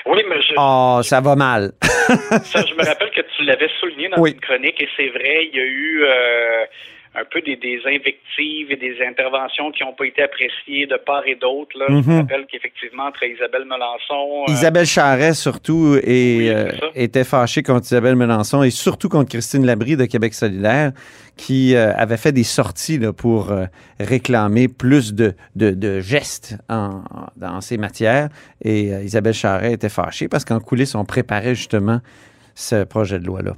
Oui, 0.07 0.23
mais 0.28 0.40
je, 0.42 0.54
Oh, 0.57 1.00
ça 1.02 1.21
va 1.21 1.35
mal. 1.37 1.73
ça, 1.83 2.64
je 2.66 2.75
me 2.75 2.85
rappelle 2.85 3.11
que 3.11 3.21
tu 3.37 3.45
l'avais 3.45 3.68
souligné 3.80 4.09
dans 4.09 4.21
Oui. 4.21 4.33
une 4.33 4.40
chronique 4.40 4.80
et 4.80 4.88
c'est 4.97 5.09
vrai, 5.09 5.49
il 5.50 5.57
y 5.57 5.61
a 5.61 5.64
eu 5.64 6.04
euh, 6.04 6.64
un 7.14 7.24
peu 7.30 7.40
des, 7.40 7.56
des 7.56 7.80
invectives 7.86 8.70
et 8.70 8.76
des 8.76 8.96
interventions 9.06 9.70
qui 9.72 9.82
n'ont 9.82 9.92
pas 9.94 10.04
été 10.06 10.22
appréciées 10.22 10.86
de 10.86 10.96
part 11.04 11.22
et 11.26 11.34
d'autre. 11.36 11.76
là. 11.78 11.86
Je 11.88 12.10
rappelle 12.10 12.46
qu'effectivement, 12.50 13.04
entre 13.04 13.24
Isabelle 13.24 13.64
Melançon, 13.64 14.44
euh, 14.48 14.52
Isabelle 14.52 14.86
Charret, 14.86 15.34
surtout, 15.34 15.96
et, 16.02 16.36
Oui, 16.38 16.48
euh, 16.50 16.70
était 16.94 17.24
fâchée 17.24 17.62
contre 17.62 17.86
Isabelle 17.86 18.16
Melançon 18.16 18.62
et 18.62 18.70
surtout 18.70 19.08
contre 19.08 19.30
Christine 19.30 19.64
Labrie 19.66 19.96
de 19.96 20.04
Québec 20.04 20.34
solidaire, 20.34 20.92
qui 21.36 21.74
euh, 21.74 21.92
avait 21.94 22.16
fait 22.16 22.32
des 22.32 22.44
sorties 22.44 22.98
là, 22.98 23.12
pour 23.12 23.50
euh, 23.52 23.64
réclamer 23.98 24.68
plus 24.68 25.14
de, 25.14 25.34
de, 25.56 25.70
de 25.70 26.00
gestes 26.00 26.56
en- 26.68 27.02
dans 27.36 27.60
ces 27.60 27.78
matières. 27.78 28.28
Et 28.64 28.84
Isabelle 29.02 29.34
Charret 29.34 29.72
était 29.72 29.88
fâchée 29.88 30.28
parce 30.28 30.44
qu'en 30.44 30.60
coulisses, 30.60 30.94
on 30.94 31.04
préparait 31.04 31.54
justement 31.54 32.00
ce 32.54 32.84
projet 32.84 33.18
de 33.18 33.24
loi-là. 33.26 33.52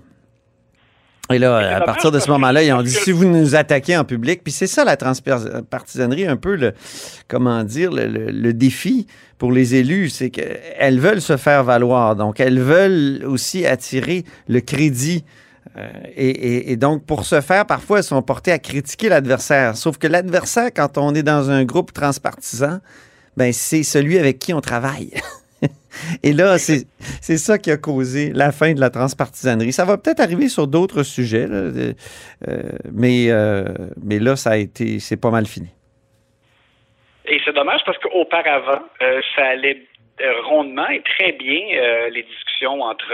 Et 1.32 1.38
là, 1.38 1.76
à 1.76 1.80
partir 1.82 2.10
de 2.10 2.18
ce 2.18 2.28
moment-là, 2.30 2.62
ils 2.62 2.72
ont 2.72 2.82
dit 2.82 2.90
si 2.90 3.12
vous 3.12 3.24
nous 3.24 3.54
attaquez 3.54 3.96
en 3.96 4.04
public, 4.04 4.42
puis 4.42 4.52
c'est 4.52 4.66
ça 4.66 4.84
la 4.84 4.96
transpartisanerie, 4.96 6.26
un 6.26 6.36
peu 6.36 6.56
le, 6.56 6.72
comment 7.28 7.62
dire, 7.64 7.92
le, 7.92 8.06
le- 8.06 8.30
le 8.30 8.52
défi 8.52 9.06
pour 9.38 9.52
les 9.52 9.74
élus, 9.76 10.08
c'est 10.10 10.30
qu'elles 10.30 10.98
veulent 11.00 11.20
se 11.22 11.36
faire 11.36 11.62
valoir. 11.64 12.16
Donc, 12.16 12.40
elles 12.40 12.60
veulent 12.60 13.24
aussi 13.26 13.64
attirer 13.66 14.24
le 14.48 14.60
crédit. 14.60 15.24
Euh, 15.76 15.88
et, 16.16 16.28
et- 16.30 16.72
et 16.72 16.76
donc, 16.76 17.04
pour 17.06 17.24
ce 17.24 17.40
faire, 17.40 17.64
parfois, 17.64 17.98
elles 17.98 18.04
sont 18.04 18.20
portées 18.22 18.50
à 18.52 18.58
critiquer 18.58 19.08
l'adversaire. 19.08 19.76
Sauf 19.76 19.98
que 19.98 20.08
l'adversaire, 20.08 20.70
quand 20.74 20.98
on 20.98 21.14
est 21.14 21.22
dans 21.22 21.48
un 21.50 21.64
groupe 21.64 21.92
transpartisan, 21.92 22.80
ben, 23.36 23.52
c'est 23.52 23.84
celui 23.84 24.18
avec 24.18 24.38
qui 24.40 24.52
on 24.52 24.60
travaille. 24.60 25.10
Et 26.22 26.32
là, 26.32 26.58
c'est 26.58 26.86
ça 27.38 27.58
qui 27.58 27.70
a 27.70 27.76
causé 27.76 28.32
la 28.32 28.52
fin 28.52 28.72
de 28.72 28.80
la 28.80 28.90
transpartisanerie. 28.90 29.72
Ça 29.72 29.84
va 29.84 29.98
peut-être 29.98 30.20
arriver 30.20 30.48
sur 30.48 30.66
d'autres 30.66 31.02
sujets, 31.02 31.46
là, 31.46 31.70
de- 31.70 31.94
euh, 32.48 32.62
mais, 32.92 33.30
euh, 33.30 33.64
mais 34.02 34.18
là, 34.18 34.36
ça 34.36 34.50
a 34.50 34.56
été, 34.56 34.98
c'est 35.00 35.20
pas 35.20 35.30
mal 35.30 35.46
fini. 35.46 35.68
Et 37.26 37.40
c'est 37.44 37.52
dommage 37.54 37.80
parce 37.86 37.98
qu'auparavant, 37.98 38.82
euh, 39.02 39.20
ça 39.36 39.46
allait 39.46 39.82
euh, 40.20 40.32
rondement 40.42 40.88
et 40.88 41.02
très 41.02 41.32
bien 41.32 41.60
euh, 41.74 42.08
les 42.10 42.22
discussions 42.24 42.82
entre 42.82 43.12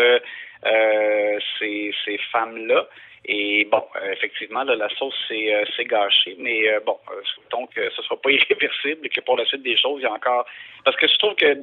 euh, 0.66 1.38
ces, 1.58 1.92
ces 2.04 2.18
femmes-là. 2.32 2.86
Et 3.28 3.66
bon, 3.70 3.82
euh, 3.96 4.12
effectivement, 4.12 4.62
là, 4.62 4.76
la 4.76 4.88
sauce 4.96 5.14
s'est 5.28 5.52
euh, 5.52 5.84
gâchée. 5.84 6.36
Mais 6.38 6.68
euh, 6.68 6.80
bon, 6.86 6.96
euh, 7.10 7.20
souhaitons 7.34 7.66
que 7.66 7.90
ce 7.90 8.00
ne 8.00 8.02
soit 8.06 8.22
pas 8.22 8.30
irréversible 8.38 9.04
et 9.04 9.08
que 9.08 9.20
pour 9.20 9.36
la 9.36 9.44
suite 9.44 9.62
des 9.62 9.76
choses, 9.76 10.00
il 10.00 10.04
y 10.04 10.06
a 10.06 10.12
encore. 10.12 10.46
Parce 10.84 10.96
que 10.96 11.06
je 11.08 11.18
trouve 11.18 11.34
que 11.34 11.54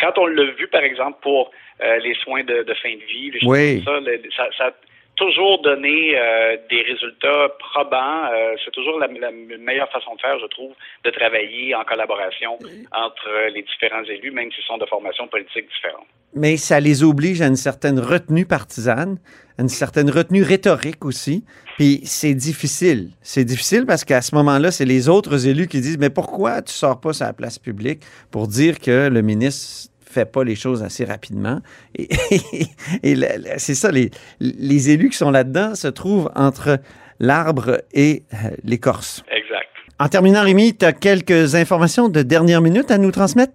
quand 0.00 0.16
on 0.18 0.26
l'a 0.26 0.44
vu, 0.52 0.68
par 0.68 0.82
exemple, 0.82 1.18
pour 1.22 1.50
euh, 1.82 1.98
les 1.98 2.14
soins 2.14 2.44
de, 2.44 2.62
de 2.62 2.74
fin 2.74 2.92
de 2.94 3.04
vie, 3.12 3.30
les 3.32 3.46
Oui. 3.46 3.82
ça, 3.84 4.00
le- 4.00 4.20
ça, 4.36 4.46
ça 4.56 4.66
a 4.66 4.72
toujours 5.16 5.60
donné 5.62 6.12
euh, 6.16 6.56
des 6.70 6.82
résultats 6.82 7.48
probants. 7.58 8.24
Euh, 8.32 8.54
c'est 8.64 8.70
toujours 8.70 8.98
la, 9.00 9.08
la 9.08 9.30
meilleure 9.58 9.90
façon 9.90 10.14
de 10.14 10.20
faire, 10.20 10.38
je 10.38 10.46
trouve, 10.46 10.72
de 11.04 11.10
travailler 11.10 11.74
en 11.74 11.84
collaboration 11.84 12.56
entre 12.92 13.28
les 13.52 13.62
différents 13.62 14.04
élus, 14.04 14.30
même 14.30 14.50
s'ils 14.52 14.64
sont 14.64 14.78
de 14.78 14.86
formations 14.86 15.26
politiques 15.26 15.66
différentes. 15.68 16.06
Mais 16.34 16.56
ça 16.56 16.78
les 16.78 17.02
oblige 17.02 17.40
à 17.42 17.46
une 17.46 17.56
certaine 17.56 17.98
retenue 17.98 18.46
partisane, 18.46 19.18
une 19.58 19.68
certaine 19.68 20.10
retenue 20.10 20.42
rhétorique 20.42 21.04
aussi. 21.04 21.44
Puis 21.78 22.00
c'est 22.04 22.34
difficile. 22.34 23.10
C'est 23.22 23.44
difficile 23.44 23.86
parce 23.86 24.04
qu'à 24.04 24.22
ce 24.22 24.34
moment-là, 24.36 24.70
c'est 24.70 24.84
les 24.84 25.08
autres 25.08 25.46
élus 25.46 25.66
qui 25.68 25.80
disent 25.80 25.98
Mais 25.98 26.10
pourquoi 26.10 26.62
tu 26.62 26.72
sors 26.72 27.00
pas 27.00 27.12
sur 27.12 27.26
la 27.26 27.32
place 27.32 27.58
publique 27.58 28.02
pour 28.30 28.48
dire 28.48 28.78
que 28.80 29.08
le 29.08 29.22
ministre 29.22 29.90
fait 30.04 30.24
pas 30.30 30.42
les 30.44 30.54
choses 30.56 30.82
assez 30.82 31.04
rapidement? 31.04 31.60
Et, 31.96 32.08
et 33.02 33.14
la- 33.14 33.58
c'est 33.58 33.74
ça, 33.74 33.90
les, 33.90 34.10
les 34.40 34.90
élus 34.90 35.10
qui 35.10 35.16
sont 35.16 35.30
là-dedans 35.30 35.74
se 35.74 35.88
trouvent 35.88 36.30
entre 36.34 36.78
l'arbre 37.20 37.82
et 37.92 38.22
euh, 38.34 38.50
l'écorce. 38.64 39.22
Exact. 39.30 39.66
En 40.00 40.08
terminant, 40.08 40.42
Rémi, 40.44 40.76
tu 40.76 40.84
as 40.84 40.92
quelques 40.92 41.56
informations 41.56 42.08
de 42.08 42.22
dernière 42.22 42.60
minute 42.60 42.90
à 42.92 42.98
nous 42.98 43.10
transmettre? 43.10 43.52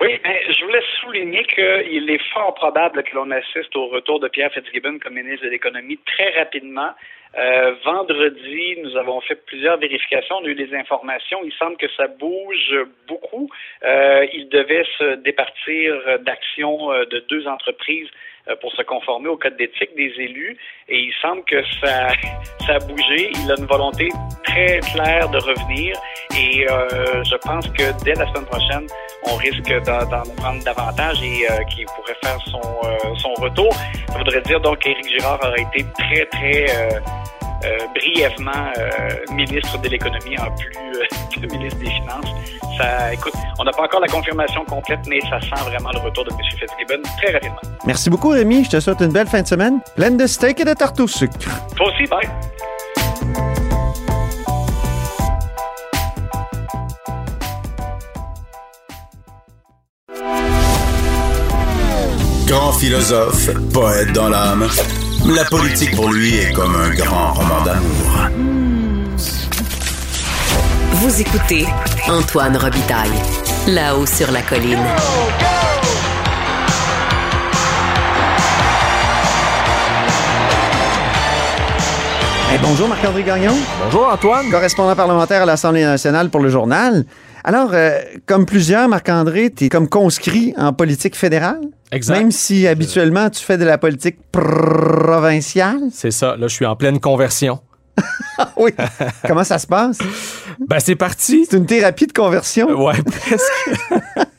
Oui, 0.00 0.08
ben, 0.24 0.32
je 0.48 0.64
voulais 0.64 0.80
souligner 1.12 1.44
qu'il 1.44 2.10
est 2.10 2.32
fort 2.32 2.54
probable 2.54 3.02
que 3.02 3.14
l'on 3.14 3.30
assiste 3.30 3.76
au 3.76 3.88
retour 3.88 4.18
de 4.20 4.28
Pierre 4.28 4.52
Fitzgibbon 4.52 4.98
comme 4.98 5.14
ministre 5.14 5.44
de 5.44 5.50
l'Économie 5.50 5.98
très 6.06 6.30
rapidement. 6.38 6.90
Euh, 7.36 7.74
vendredi, 7.84 8.76
nous 8.82 8.96
avons 8.96 9.20
fait 9.20 9.36
plusieurs 9.46 9.78
vérifications, 9.78 10.36
on 10.40 10.44
a 10.44 10.48
eu 10.48 10.54
des 10.54 10.74
informations. 10.74 11.40
Il 11.44 11.52
semble 11.52 11.76
que 11.76 11.88
ça 11.96 12.06
bouge 12.06 12.74
beaucoup. 13.08 13.48
Euh, 13.84 14.26
il 14.32 14.48
devait 14.48 14.84
se 14.98 15.16
départir 15.16 15.94
d'actions 16.20 16.92
euh, 16.92 17.04
de 17.06 17.20
deux 17.28 17.46
entreprises 17.46 18.08
pour 18.60 18.72
se 18.72 18.82
conformer 18.82 19.28
au 19.28 19.36
code 19.36 19.56
d'éthique 19.56 19.94
des 19.96 20.12
élus. 20.18 20.56
Et 20.88 20.98
il 20.98 21.12
semble 21.20 21.44
que 21.44 21.62
ça, 21.80 22.08
ça 22.66 22.74
a 22.74 22.78
bougé. 22.80 23.30
Il 23.44 23.50
a 23.50 23.54
une 23.58 23.66
volonté 23.66 24.08
très 24.44 24.80
claire 24.92 25.28
de 25.28 25.38
revenir. 25.38 25.96
Et 26.36 26.68
euh, 26.68 27.22
je 27.24 27.36
pense 27.36 27.68
que 27.68 28.04
dès 28.04 28.14
la 28.14 28.26
semaine 28.28 28.46
prochaine, 28.46 28.86
on 29.24 29.36
risque 29.36 29.72
d'en 29.84 30.22
prendre 30.36 30.62
davantage 30.64 31.22
et 31.22 31.50
euh, 31.50 31.62
qu'il 31.64 31.86
pourrait 31.86 32.16
faire 32.22 32.38
son, 32.46 32.60
euh, 32.60 33.14
son 33.16 33.34
retour. 33.34 33.72
Ça 34.08 34.18
voudrait 34.18 34.42
dire 34.42 34.60
donc 34.60 34.78
qu'Éric 34.78 35.08
Girard 35.08 35.40
aurait 35.42 35.66
été 35.72 35.84
très, 35.98 36.26
très 36.26 36.66
euh, 37.64 37.72
euh, 37.72 37.86
brièvement 37.94 38.72
euh, 38.78 39.34
ministre 39.34 39.78
de 39.80 39.88
l'économie 39.88 40.38
en 40.38 40.50
plus 40.56 40.72
euh, 40.76 41.40
que 41.40 41.52
ministre 41.52 41.78
des 41.78 41.90
Finances. 41.90 42.30
Ça, 42.78 43.12
écoute, 43.12 43.32
on 43.58 43.64
n'a 43.64 43.70
pas 43.72 43.84
encore 43.84 44.00
la 44.00 44.08
confirmation 44.08 44.64
complète, 44.64 45.00
mais 45.08 45.20
ça 45.22 45.40
sent 45.40 45.70
vraiment 45.70 45.90
le 45.92 46.00
retour 46.00 46.24
de 46.24 46.30
M. 46.30 46.38
Fitzgibbon 46.50 47.02
très 47.18 47.32
rapidement. 47.32 47.60
Merci 47.86 48.10
beaucoup, 48.10 48.30
Rémi. 48.30 48.64
Je 48.64 48.70
te 48.70 48.80
souhaite 48.80 49.00
une 49.00 49.12
belle 49.12 49.26
fin 49.26 49.42
de 49.42 49.46
semaine, 49.46 49.80
pleine 49.96 50.16
de 50.16 50.26
steak 50.26 50.60
et 50.60 50.64
de 50.64 50.72
tarte 50.72 50.98
au 51.00 51.06
sucre. 51.06 51.32
Toi 51.76 51.88
aussi, 51.88 52.06
bye! 52.06 52.28
Grand 62.46 62.72
philosophe, 62.72 63.48
poète 63.72 64.12
dans 64.12 64.28
l'âme, 64.28 64.68
la 65.26 65.44
politique 65.44 65.94
pour 65.94 66.12
lui 66.12 66.36
est 66.36 66.52
comme 66.52 66.74
un 66.74 66.90
grand 66.90 67.32
roman 67.32 67.62
d'amour. 67.62 68.28
Vous 70.92 71.20
écoutez 71.20 71.66
Antoine 72.08 72.56
Robitaille, 72.56 73.10
là-haut 73.66 74.06
sur 74.06 74.30
la 74.30 74.42
colline. 74.42 74.84
Eh, 82.54 82.58
bonjour 82.60 82.86
Marc-André 82.88 83.22
Gagnon, 83.22 83.54
Bonjour 83.84 84.08
Antoine. 84.12 84.50
correspondant 84.50 84.94
parlementaire 84.94 85.42
à 85.42 85.46
l'Assemblée 85.46 85.84
nationale 85.84 86.28
pour 86.28 86.40
le 86.40 86.50
journal. 86.50 87.04
Alors, 87.44 87.70
euh, 87.72 87.98
comme 88.26 88.46
plusieurs, 88.46 88.88
Marc-André, 88.88 89.50
tu 89.50 89.64
es 89.64 89.68
comme 89.68 89.88
conscrit 89.88 90.54
en 90.56 90.72
politique 90.72 91.16
fédérale? 91.16 91.60
Exact. 91.90 92.16
Même 92.16 92.30
si 92.30 92.66
habituellement 92.66 93.28
tu 93.30 93.42
fais 93.42 93.58
de 93.58 93.64
la 93.64 93.78
politique 93.78 94.16
provinciale? 94.30 95.80
C'est 95.92 96.10
ça, 96.10 96.36
là 96.36 96.46
je 96.46 96.54
suis 96.54 96.66
en 96.66 96.76
pleine 96.76 97.00
conversion. 97.00 97.60
oui. 98.56 98.70
Comment 99.26 99.44
ça 99.44 99.58
se 99.58 99.66
passe? 99.66 99.98
Ben 100.66 100.80
c'est 100.80 100.96
parti. 100.96 101.46
C'est 101.48 101.56
une 101.56 101.66
thérapie 101.66 102.06
de 102.06 102.12
conversion? 102.12 102.68
Ouais, 102.68 102.94
presque. 103.02 104.22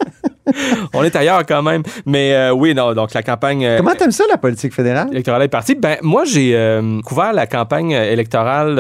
On 0.94 1.04
est 1.04 1.16
ailleurs 1.16 1.46
quand 1.46 1.62
même. 1.62 1.84
Mais 2.06 2.34
euh, 2.34 2.52
oui, 2.54 2.74
non, 2.74 2.94
donc 2.94 3.14
la 3.14 3.24
campagne 3.24 3.66
euh, 3.66 3.78
Comment 3.78 3.96
t'aimes 3.96 4.12
ça, 4.12 4.24
la 4.30 4.38
politique 4.38 4.74
fédérale? 4.74 5.10
électorale 5.12 5.44
est 5.44 5.48
partie. 5.48 5.76
Ben 5.76 5.98
moi 6.02 6.24
j'ai 6.26 6.56
euh, 6.56 7.02
couvert 7.02 7.34
la 7.34 7.48
campagne 7.48 7.92
électorale 7.92 8.76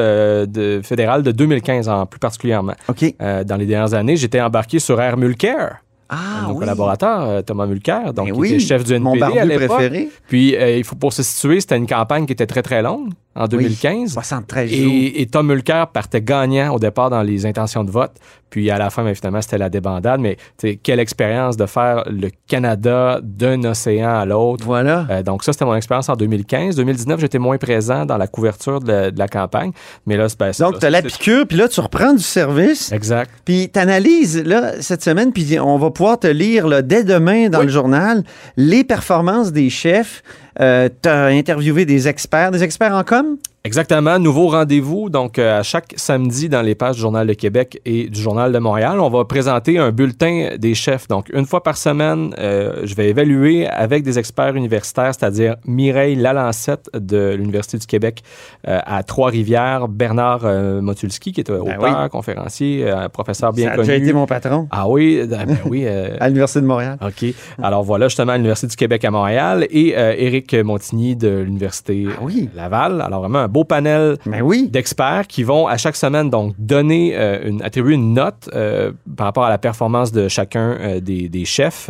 de, 0.47 0.81
fédérale 0.83 1.23
de 1.23 1.31
2015 1.31 1.89
en 1.89 2.05
plus 2.05 2.19
particulièrement. 2.19 2.73
OK. 2.87 3.15
Dans 3.19 3.57
les 3.57 3.65
dernières 3.65 3.93
années, 3.93 4.15
j'étais 4.17 4.41
embarqué 4.41 4.79
sur 4.79 4.99
Air 5.01 5.17
Mulcair. 5.17 5.77
Ah, 6.09 6.43
mon 6.43 6.53
oui. 6.53 6.59
collaborateur, 6.59 7.43
Thomas 7.43 7.65
Mulcair, 7.65 8.13
donc 8.13 8.27
Ben 8.27 8.33
qui 8.33 8.39
oui, 8.39 8.49
était 8.49 8.59
chef 8.59 8.83
du 8.83 8.99
mon 8.99 9.15
NPD 9.15 9.23
à 9.25 9.45
barbu 9.45 9.49
l'époque. 9.49 9.77
préféré. 9.77 10.09
Puis, 10.27 10.55
il 10.77 10.83
faut 10.83 10.95
pour 10.95 11.11
se 11.11 11.23
situer, 11.23 11.59
c'était 11.59 11.77
une 11.77 11.87
campagne 11.87 12.25
qui 12.27 12.33
était 12.33 12.45
très, 12.45 12.61
très 12.61 12.83
longue, 12.83 13.09
en 13.35 13.47
2015. 13.47 14.13
73 14.13 14.69
jours. 14.71 14.93
Et, 14.93 15.21
et 15.21 15.25
Tom 15.27 15.47
Mulcair 15.47 15.87
partait 15.87 16.21
gagnant 16.21 16.73
au 16.73 16.79
départ 16.79 17.09
dans 17.09 17.21
les 17.21 17.45
intentions 17.45 17.83
de 17.83 17.91
vote. 17.91 18.13
Puis 18.53 18.69
à 18.69 18.77
la 18.77 18.91
fin, 18.91 19.03
ben, 19.03 19.15
finalement, 19.15 19.41
c'était 19.41 19.57
la 19.57 19.69
débandade. 19.69 20.19
Mais 20.19 20.37
tu 20.59 20.77
quelle 20.77 20.99
expérience 20.99 21.57
de 21.57 21.65
faire 21.65 22.03
le 22.05 22.29
Canada 22.47 23.19
d'un 23.23 23.63
océan 23.63 24.15
à 24.19 24.25
l'autre. 24.25 24.63
Voilà. 24.63 25.07
Euh, 25.09 25.23
donc 25.23 25.43
ça, 25.43 25.53
c'était 25.53 25.65
mon 25.65 25.75
expérience 25.75 26.07
en 26.09 26.15
2015. 26.15 26.75
2019, 26.75 27.19
j'étais 27.19 27.39
moins 27.39 27.57
présent 27.57 28.05
dans 28.05 28.17
la 28.17 28.27
couverture 28.27 28.79
de 28.79 28.91
la, 28.91 29.11
de 29.11 29.17
la 29.17 29.27
campagne. 29.27 29.71
Mais 30.05 30.17
là, 30.17 30.29
c'est 30.29 30.37
ben, 30.37 30.51
Donc, 30.59 30.79
tu 30.79 30.85
as 30.85 30.91
la 30.91 31.01
piqûre, 31.01 31.47
puis 31.47 31.57
là, 31.57 31.67
tu 31.67 31.79
reprends 31.79 32.13
du 32.13 32.21
service. 32.21 32.91
Exact. 32.91 33.31
Puis 33.43 33.69
t'analyses 33.69 34.43
là 34.43 34.81
cette 34.81 35.03
semaine, 35.03 35.33
puis 35.33 35.59
on 35.59 35.79
va 35.79 35.89
pouvoir 35.89 36.19
te 36.19 36.27
lire 36.27 36.67
là, 36.67 36.83
dès 36.83 37.03
demain 37.03 37.49
dans 37.49 37.63
le 37.63 37.69
journal 37.69 38.23
les 38.55 38.83
performances 38.83 39.51
des 39.51 39.71
chefs. 39.71 40.21
Euh, 40.59 40.89
tu 41.01 41.09
as 41.09 41.25
interviewé 41.25 41.85
des 41.85 42.07
experts, 42.07 42.51
des 42.51 42.63
experts 42.63 42.93
en 42.95 43.03
com? 43.03 43.37
Exactement. 43.65 44.19
Nouveau 44.19 44.49
rendez-vous. 44.49 45.09
Donc, 45.09 45.39
euh, 45.39 45.59
à 45.59 45.63
chaque 45.63 45.93
samedi 45.95 46.49
dans 46.49 46.61
les 46.61 46.75
pages 46.75 46.95
du 46.97 47.01
Journal 47.01 47.25
de 47.25 47.31
Québec 47.31 47.79
et 47.85 48.09
du 48.09 48.19
Journal 48.19 48.51
de 48.51 48.59
Montréal, 48.59 48.99
on 48.99 49.09
va 49.09 49.23
présenter 49.23 49.77
un 49.77 49.91
bulletin 49.93 50.49
des 50.57 50.75
chefs. 50.75 51.07
Donc, 51.07 51.29
une 51.33 51.45
fois 51.45 51.63
par 51.63 51.77
semaine, 51.77 52.35
euh, 52.39 52.81
je 52.83 52.93
vais 52.93 53.07
évaluer 53.09 53.65
avec 53.67 54.03
des 54.03 54.19
experts 54.19 54.57
universitaires, 54.57 55.13
c'est-à-dire 55.17 55.55
Mireille 55.65 56.15
Lalancette 56.17 56.89
de 56.93 57.35
l'Université 57.37 57.77
du 57.77 57.85
Québec 57.87 58.21
euh, 58.67 58.79
à 58.85 59.01
Trois-Rivières, 59.03 59.87
Bernard 59.87 60.41
Motulski, 60.81 61.31
qui 61.31 61.39
est 61.39 61.49
Ben 61.49 61.61
auteur, 61.61 62.09
conférencier, 62.09 62.85
professeur 63.13 63.53
bien 63.53 63.67
Ça 63.67 63.71
a 63.71 63.75
connu. 63.77 63.87
déjà 63.87 63.97
été 64.03 64.11
mon 64.11 64.25
patron 64.25 64.67
Ah 64.71 64.89
oui, 64.89 65.21
ben 65.25 65.47
oui. 65.69 65.87
à 65.87 66.27
l'Université 66.27 66.59
de 66.59 66.65
Montréal. 66.65 66.97
OK. 67.01 67.33
Alors 67.61 67.83
voilà, 67.83 68.09
justement, 68.09 68.33
à 68.33 68.35
l'Université 68.35 68.67
du 68.67 68.75
Québec 68.75 69.05
à 69.05 69.11
Montréal 69.11 69.65
et 69.69 69.91
Éric 69.91 70.53
Montigny 70.53 71.15
de 71.15 71.29
l'Université 71.29 72.07
Ah 72.11 72.19
oui. 72.21 72.49
Laval. 72.53 72.99
Alors 72.99 73.21
vraiment 73.21 73.39
un 73.39 73.52
beau 73.53 73.63
panel 73.63 74.17
Ben 74.25 74.41
oui. 74.41 74.67
d'experts 74.69 75.27
qui 75.27 75.43
vont 75.43 75.67
à 75.67 75.77
chaque 75.77 75.95
semaine 75.95 76.29
donc 76.29 76.55
donner 76.57 77.13
euh, 77.15 77.39
une 77.47 77.61
attribuer 77.61 77.93
une 77.95 78.13
note 78.13 78.49
euh, 78.53 78.91
par 79.15 79.27
rapport 79.27 79.43
à 79.45 79.49
la 79.49 79.57
performance 79.57 80.11
de 80.11 80.27
chacun 80.27 80.75
euh, 80.81 80.99
des, 80.99 81.29
des 81.29 81.45
chefs 81.45 81.89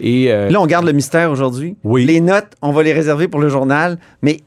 et 0.00 0.28
Là, 0.28 0.60
on 0.60 0.66
garde 0.66 0.86
le 0.86 0.92
mystère 0.92 1.30
aujourd'hui. 1.30 1.76
Oui. 1.84 2.04
Les 2.06 2.20
notes, 2.20 2.52
on 2.62 2.72
va 2.72 2.82
les 2.82 2.92
réserver 2.92 3.28
pour 3.28 3.40
le 3.40 3.48
journal, 3.48 3.98
mais 4.22 4.38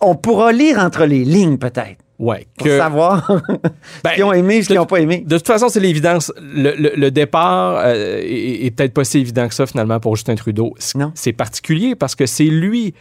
on 0.00 0.14
pourra 0.14 0.52
lire 0.52 0.78
entre 0.78 1.04
les 1.04 1.24
lignes 1.24 1.58
peut-être 1.58 1.98
ouais 2.18 2.46
pour 2.56 2.66
que 2.66 2.78
savoir 2.78 3.28
Ben, 4.04 4.10
ce 4.10 4.14
qu'ils 4.14 4.24
ont 4.24 4.32
aimé, 4.32 4.62
ce 4.62 4.68
qu'ils 4.68 4.76
n'ont 4.76 4.86
pas 4.86 5.00
aimé. 5.00 5.24
de 5.26 5.36
toute 5.38 5.46
façon, 5.46 5.68
c'est 5.68 5.80
l'évidence. 5.80 6.32
Le, 6.40 6.74
le- 6.76 6.92
le 6.96 7.10
départ 7.10 7.78
euh, 7.84 8.20
est, 8.22 8.66
est 8.66 8.70
peut-être 8.70 8.94
pas 8.94 9.02
si 9.04 9.18
évident 9.18 9.48
que 9.48 9.54
ça, 9.54 9.66
finalement, 9.66 9.98
pour 9.98 10.14
Justin 10.16 10.36
Trudeau. 10.36 10.74
C'est 11.14 11.32
particulier 11.32 11.94
parce 11.96 12.14
que 12.14 12.26
c'est 12.26 12.44
lui 12.44 12.94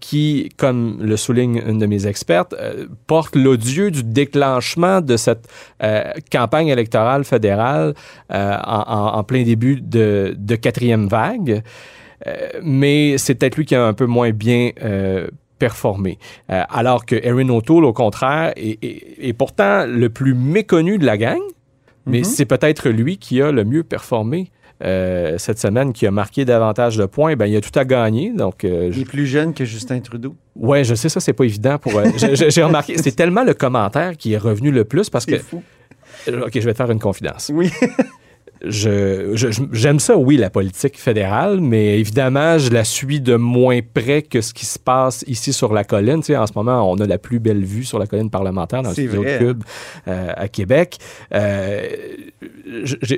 qui, 0.00 0.48
comme 0.56 0.98
le 1.00 1.16
souligne 1.16 1.60
une 1.66 1.78
de 1.78 1.86
mes 1.86 2.06
expertes, 2.06 2.54
euh, 2.58 2.86
porte 3.06 3.34
l'odieux 3.36 3.90
du 3.90 4.02
déclenchement 4.04 5.00
de 5.00 5.16
cette 5.16 5.48
euh, 5.82 6.04
campagne 6.30 6.68
électorale 6.68 7.24
fédérale 7.24 7.94
euh, 8.32 8.56
en, 8.64 9.24
plein 9.24 9.42
début 9.42 9.80
de, 9.80 10.34
de 10.38 10.54
quatrième 10.56 11.08
vague. 11.08 11.62
Mais 12.62 13.16
c'est 13.18 13.34
peut-être 13.36 13.56
lui 13.56 13.64
qui 13.64 13.74
a 13.74 13.84
un 13.86 13.92
peu 13.94 14.06
moins 14.06 14.30
bien 14.30 14.70
performé. 15.58 16.18
Alors 16.48 17.06
que 17.06 17.14
Erin 17.14 17.48
O'Toole, 17.48 17.84
au 17.84 17.92
contraire, 17.92 18.52
est, 18.56 18.82
est- 18.84 19.28
est 19.28 19.32
pourtant 19.32 19.84
le 19.86 20.08
plus 20.08 20.34
méconnu 20.34 20.98
de 20.98 21.06
la 21.06 21.16
gang, 21.16 21.40
mais 22.06 22.18
Mhm. 22.18 22.24
c'est 22.24 22.44
peut-être 22.44 22.88
lui 22.90 23.18
qui 23.18 23.40
a 23.42 23.52
le 23.52 23.64
mieux 23.64 23.82
performé. 23.84 24.50
Euh, 24.84 25.36
cette 25.38 25.58
semaine, 25.58 25.92
qui 25.92 26.06
a 26.06 26.10
marqué 26.10 26.44
davantage 26.44 26.96
de 26.96 27.06
points, 27.06 27.34
ben, 27.36 27.46
il 27.46 27.56
a 27.56 27.60
tout 27.60 27.76
à 27.78 27.84
gagner. 27.84 28.32
Donc, 28.32 28.64
euh, 28.64 28.90
Il 28.92 29.00
est 29.00 29.04
plus 29.04 29.26
jeune 29.26 29.52
que 29.54 29.64
Justin 29.64 30.00
Trudeau. 30.00 30.36
ouais, 30.56 30.84
je 30.84 30.94
sais, 30.94 31.08
ça, 31.08 31.20
c'est 31.20 31.32
pas 31.32 31.44
évident 31.44 31.78
pour. 31.78 31.96
euh, 31.98 32.04
j'ai- 32.16 32.62
remarqué, 32.62 32.96
c'est 32.98 33.12
tellement 33.16 33.44
le 33.44 33.54
commentaire 33.54 34.16
qui 34.16 34.32
est 34.34 34.38
revenu 34.38 34.70
le 34.70 34.84
plus 34.84 35.10
parce 35.10 35.26
que. 35.26 35.38
Fou. 35.38 35.62
OK, 36.28 36.50
je 36.54 36.60
vais 36.60 36.72
te 36.72 36.76
faire 36.76 36.90
une 36.90 36.98
confidence. 37.00 37.50
Oui. 37.54 37.70
Je, 38.64 39.52
j'aime 39.72 39.98
ça, 40.00 40.16
oui, 40.16 40.36
la 40.36 40.50
politique 40.50 40.98
fédérale, 40.98 41.60
mais 41.60 41.98
évidemment, 41.98 42.58
je 42.58 42.70
la 42.70 42.84
suis 42.84 43.20
de 43.20 43.36
moins 43.36 43.80
près 43.82 44.22
que 44.22 44.40
ce 44.40 44.52
qui 44.52 44.66
se 44.66 44.78
passe 44.78 45.24
ici 45.26 45.52
sur 45.52 45.72
la 45.72 45.84
colline. 45.84 46.20
Tu 46.20 46.26
sais, 46.26 46.36
en 46.36 46.46
ce 46.46 46.52
moment, 46.54 46.90
on 46.90 46.96
a 46.96 47.06
la 47.06 47.18
plus 47.18 47.38
belle 47.38 47.64
vue 47.64 47.84
sur 47.84 47.98
la 47.98 48.06
colline 48.06 48.30
parlementaire 48.30 48.82
dans 48.82 48.90
le 48.90 48.94
studio 48.94 49.22
vrai, 49.22 49.38
Cube 49.38 49.62
euh, 50.08 50.32
à 50.36 50.48
Québec. 50.48 50.98
Euh, 51.34 51.86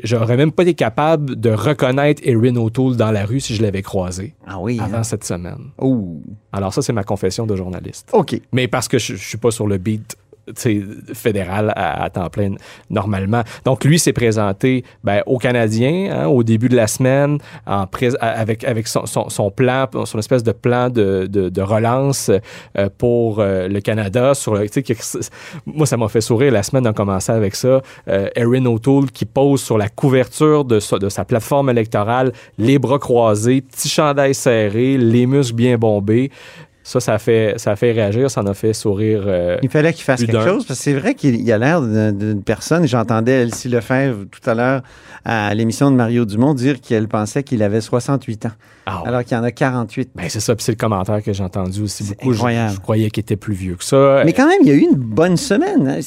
j'aurais 0.04 0.37
même 0.37 0.52
pas 0.52 0.62
été 0.62 0.75
capable 0.75 1.38
de 1.38 1.50
reconnaître 1.50 2.23
Erin 2.25 2.56
O'Toole 2.56 2.97
dans 2.97 3.11
la 3.11 3.25
rue 3.25 3.40
si 3.40 3.54
je 3.54 3.62
l'avais 3.62 3.82
croisé 3.82 4.35
Ah 4.47 4.59
oui. 4.61 4.78
avant 4.82 4.99
hein. 4.99 5.02
cette 5.02 5.25
semaine. 5.25 5.70
Oh. 5.78 6.20
Alors 6.52 6.75
ça, 6.75 6.82
c'est 6.82 6.92
ma 6.92 7.04
confession 7.04 7.47
de 7.47 7.56
journaliste. 7.56 8.11
OK. 8.12 8.40
Mais 8.52 8.68
parce 8.68 8.88
que 8.88 8.99
je, 8.99 9.14
je 9.14 9.25
suis 9.28 9.38
pas 9.38 9.50
sur 9.50 9.66
le 9.66 9.78
beat 9.78 10.16
fédéral 11.14 11.73
à, 11.76 12.09
temps 12.11 12.28
plein 12.28 12.54
normalement. 12.88 13.42
Donc 13.64 13.85
lui 13.85 13.99
s'est 13.99 14.12
présenté 14.12 14.85
ben, 15.04 15.22
aux 15.27 15.38
Canadiens 15.38 16.11
hein, 16.12 16.27
au 16.27 16.42
début 16.42 16.68
de 16.68 16.77
la 16.77 16.87
semaine 16.87 17.38
avec, 17.66 18.64
avec 18.64 18.87
son, 18.87 19.51
plan, 19.51 19.87
son 20.05 20.18
espèce 20.18 20.42
de 20.42 20.53
plan 20.53 20.88
de, 20.88 21.27
de- 21.27 21.61
relance 21.61 22.31
euh, 22.79 22.88
pour 22.96 23.40
euh, 23.40 23.68
le 23.68 23.81
Canada. 23.81 24.35
Sur 24.35 24.55
le, 24.55 24.66
moi, 25.66 25.87
ça 25.87 25.96
m'a 25.96 26.09
fait 26.09 26.20
sourire. 26.20 26.53
La 26.53 26.62
semaine 26.62 26.87
a 26.87 26.92
commencé 26.92 27.31
avec 27.31 27.55
ça. 27.55 27.83
Euh, 28.09 28.29
Erin 28.35 28.64
O'Toole 28.66 29.11
qui 29.11 29.25
pose 29.25 29.62
sur 29.62 29.79
la 29.79 29.88
couverture 29.88 30.64
de 30.64 30.81
sa, 30.81 30.98
de 30.98 31.09
sa 31.09 31.25
plateforme 31.25 31.70
électorale, 31.70 32.33
les 32.59 32.79
bras 32.79 32.98
croisés, 32.98 33.61
petit 33.61 33.88
chandail 33.88 34.35
serré, 34.35 34.96
les 34.96 35.27
muscles 35.27 35.55
bien 35.55 35.77
bombés. 35.77 36.31
Ça, 36.90 36.98
ça 36.98 37.14
a 37.14 37.18
fait, 37.20 37.55
ça 37.57 37.76
fait 37.76 37.92
réagir, 37.92 38.29
ça 38.33 38.40
en 38.40 38.46
a 38.46 38.55
fait 38.55 38.72
sourire. 38.72 39.22
euh, 39.24 39.57
Il 39.62 39.68
fallait 39.68 39.92
qu'il 39.92 40.03
fasse 40.03 40.24
quelque 40.24 40.42
chose, 40.44 40.66
parce 40.66 40.81
que 40.81 40.85
c'est 40.85 40.92
vrai 40.92 41.14
qu'il 41.14 41.37
il 41.37 41.53
a 41.53 41.57
l'air 41.57 41.81
d'une 41.83 42.42
personne. 42.42 42.85
J'entendais 42.88 43.42
Elsie 43.42 43.68
Lefebvre 43.68 44.24
tout 44.29 44.50
à 44.50 44.55
l'heure 44.55 44.83
à 45.24 45.55
l'émission 45.55 45.92
de 45.92 45.96
Mario 45.96 46.24
Dumont 46.24 46.53
dire 46.53 46.81
qu'elle 46.81 47.07
pensait 47.07 47.44
qu'il 47.44 47.62
avait 47.62 47.81
68 47.81 48.46
ans, 48.46 48.50
ah, 48.87 49.03
alors 49.07 49.22
qu'il 49.22 49.37
en 49.37 49.44
a 49.44 49.53
48. 49.53 50.11
ben, 50.16 50.24
c'est 50.29 50.40
ça, 50.40 50.57
puis 50.57 50.64
c'est 50.64 50.72
le 50.72 50.79
commentaire 50.79 51.22
que 51.22 51.33
j'ai 51.33 51.44
entendu 51.44 51.81
aussi 51.83 52.03
beaucoup. 52.03 52.33
Je, 52.33 52.38
incroyable. 52.38 52.74
je 52.74 52.81
croyais 52.81 53.11
qu'il 53.11 53.20
était 53.20 53.37
plus 53.37 53.55
vieux 53.55 53.76
que 53.76 53.85
ça. 53.85 54.22
Mais 54.24 54.33
quand 54.33 54.48
même, 54.48 54.59
il 54.62 54.68
y 54.68 54.72
a 54.72 54.74
eu 54.74 54.81
une 54.81 54.96
bonne 54.96 55.37
semaine. 55.37 55.87
hein. 55.87 56.00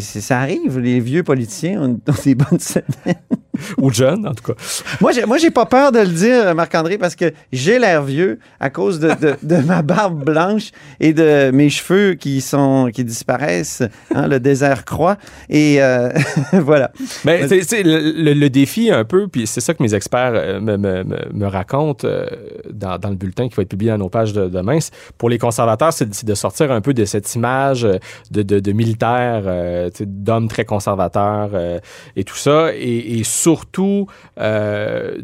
Ça 0.00 0.40
arrive, 0.40 0.80
les 0.80 0.98
vieux 0.98 1.22
politiciens 1.22 1.80
ont, 1.82 2.00
ont 2.08 2.14
des 2.24 2.34
bonnes 2.34 2.58
semaines. 2.58 3.14
Ou 3.78 3.90
jeune, 3.92 4.26
en 4.26 4.34
tout 4.34 4.52
cas. 4.52 4.58
Moi, 5.00 5.12
j'ai, 5.12 5.24
moi, 5.26 5.38
j'ai 5.38 5.50
pas 5.50 5.66
peur 5.66 5.92
de 5.92 5.98
le 6.00 6.06
dire, 6.06 6.54
Marc-André, 6.54 6.98
parce 6.98 7.14
que 7.16 7.32
j'ai 7.52 7.78
l'air 7.78 8.02
vieux 8.02 8.38
à 8.60 8.70
cause 8.70 8.98
de, 9.00 9.08
de- 9.08 9.36
de 9.42 9.56
ma 9.58 9.82
barbe 9.82 10.24
blanche 10.24 10.70
et 11.00 11.12
de 11.12 11.50
mes 11.52 11.70
cheveux 11.70 12.14
qui 12.14 12.40
sont 12.40 12.90
qui 12.92 13.04
disparaissent. 13.04 13.82
hein, 14.14 14.28
le 14.28 14.40
désert 14.40 14.84
croît. 14.84 15.16
Et 15.48 15.82
euh, 15.82 16.10
voilà. 16.52 16.90
Mais 17.24 17.46
c'est- 17.48 17.62
c'est 17.62 17.82
le, 17.84 18.46
défi 18.48 18.90
un 18.90 19.04
peu, 19.04 19.26
puis 19.28 19.46
c'est 19.46 19.60
ça 19.60 19.74
que 19.74 19.82
mes 19.82 19.92
experts 19.94 20.32
euh, 20.34 20.60
me, 20.60 20.76
me- 20.76 21.04
me- 21.04 21.46
racontent 21.46 22.06
euh, 22.06 22.26
dans, 22.72 22.98
dans 22.98 23.10
le 23.10 23.16
bulletin 23.16 23.48
qui 23.48 23.54
va 23.56 23.62
être 23.62 23.68
publié 23.68 23.90
dans 23.90 23.98
nos 23.98 24.08
pages 24.08 24.32
de 24.32 24.48
demain. 24.48 24.78
Pour 25.18 25.28
les 25.30 25.38
conservateurs, 25.38 25.92
c'est 25.92 26.08
de- 26.08 26.14
c'est 26.14 26.26
de 26.26 26.34
sortir 26.34 26.70
un 26.72 26.80
peu 26.80 26.94
de 26.94 27.04
cette 27.04 27.34
image 27.34 27.84
euh, 27.84 27.96
de, 28.30 28.42
de, 28.42 28.72
militaires, 28.72 29.42
euh, 29.46 29.90
d'hommes 30.00 30.48
très 30.48 30.64
conservateurs 30.64 31.50
euh, 31.54 31.78
et 32.14 32.24
tout 32.24 32.36
ça, 32.36 32.70
et, 32.74 33.18
et 33.18 33.24
surtout 33.46 34.08
euh, 34.40 35.22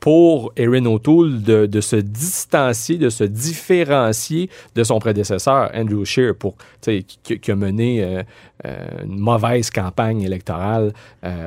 pour 0.00 0.52
Erin 0.56 0.86
O'Toole 0.86 1.42
de, 1.42 1.80
se 1.82 1.96
distancier, 1.96 2.96
de 2.96 3.10
se 3.10 3.24
différencier 3.24 4.48
de 4.74 4.82
son 4.84 4.98
prédécesseur, 5.00 5.70
Andrew 5.74 6.02
Scheer, 6.06 6.34
pour, 6.34 6.54
qui, 6.80 7.50
a 7.50 7.56
mené 7.56 8.02
euh, 8.02 8.22
euh, 8.64 9.04
une 9.04 9.18
mauvaise 9.18 9.70
campagne 9.70 10.22
électorale 10.22 10.94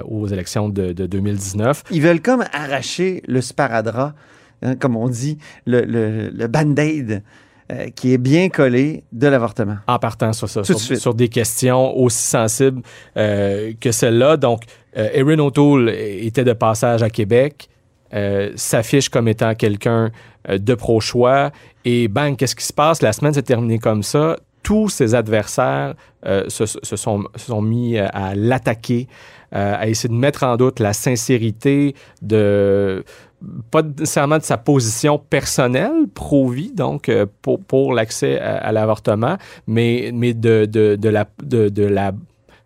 aux 0.07 0.27
élections 0.27 0.69
de, 0.69 0.93
de 0.93 1.07
2019. 1.07 1.85
Ils 1.89 2.03
veulent 2.03 2.21
comme 2.21 2.43
arracher 2.53 3.23
le 3.27 3.41
sparadrap, 3.41 4.13
hein, 4.61 4.75
comme 4.75 4.95
on 4.95 5.09
dit, 5.09 5.39
le, 5.65 5.81
le, 5.81 6.29
le 6.29 6.47
band-aid 6.47 7.23
euh, 7.71 7.87
qui 7.95 8.11
est 8.13 8.17
bien 8.17 8.49
collé 8.49 9.03
de 9.13 9.27
l'avortement. 9.27 9.77
en 9.87 9.97
partant 9.97 10.33
sur 10.33 10.49
ça, 10.49 10.61
Tout 10.61 10.73
de 10.73 10.77
sur, 10.77 10.85
suite. 10.87 10.99
sur 10.99 11.13
des 11.13 11.29
questions 11.29 11.95
aussi 11.97 12.21
sensibles 12.21 12.81
euh, 13.15 13.71
que 13.79 13.91
celle-là. 13.91 14.35
Donc, 14.35 14.63
euh, 14.97 15.07
Erin 15.13 15.39
O'Toole 15.39 15.89
était 15.89 16.43
de 16.43 16.53
passage 16.53 17.01
à 17.01 17.09
Québec, 17.09 17.69
s'affiche 18.55 19.07
comme 19.07 19.29
étant 19.29 19.55
quelqu'un 19.55 20.11
de 20.49 20.73
pro-choix, 20.75 21.51
et 21.85 22.09
bang, 22.09 22.35
qu'est-ce 22.35 22.57
qui 22.57 22.65
se 22.65 22.73
passe? 22.73 23.01
La 23.01 23.13
semaine 23.13 23.33
s'est 23.33 23.41
terminée 23.41 23.79
comme 23.79 24.03
ça. 24.03 24.35
Tous 24.63 24.89
ses 24.89 25.15
adversaires 25.15 25.93
se, 26.25 26.65
se 26.65 26.95
sont, 26.97 27.23
se 27.37 27.45
sont 27.45 27.61
mis 27.61 27.97
à 27.97 28.35
l'attaquer, 28.35 29.07
euh, 29.53 29.75
à 29.77 29.87
essayer 29.87 30.09
de 30.09 30.19
mettre 30.19 30.43
en 30.43 30.55
doute 30.57 30.79
la 30.79 30.93
sincérité 30.93 31.95
de 32.21 33.03
pas 33.71 33.81
nécessairement 33.81 34.37
de 34.37 34.43
sa 34.43 34.57
position 34.57 35.17
personnelle 35.17 36.07
pro-vie, 36.13 36.71
donc 36.71 37.09
euh, 37.09 37.25
pour, 37.41 37.59
pour 37.59 37.93
l'accès 37.93 38.39
à, 38.39 38.57
à 38.57 38.71
l'avortement, 38.71 39.37
mais, 39.67 40.11
mais 40.13 40.33
de, 40.33 40.65
de, 40.65 40.95
de 40.95 41.09
la, 41.09 41.27
de, 41.43 41.69
de 41.69 41.83
la 41.83 42.11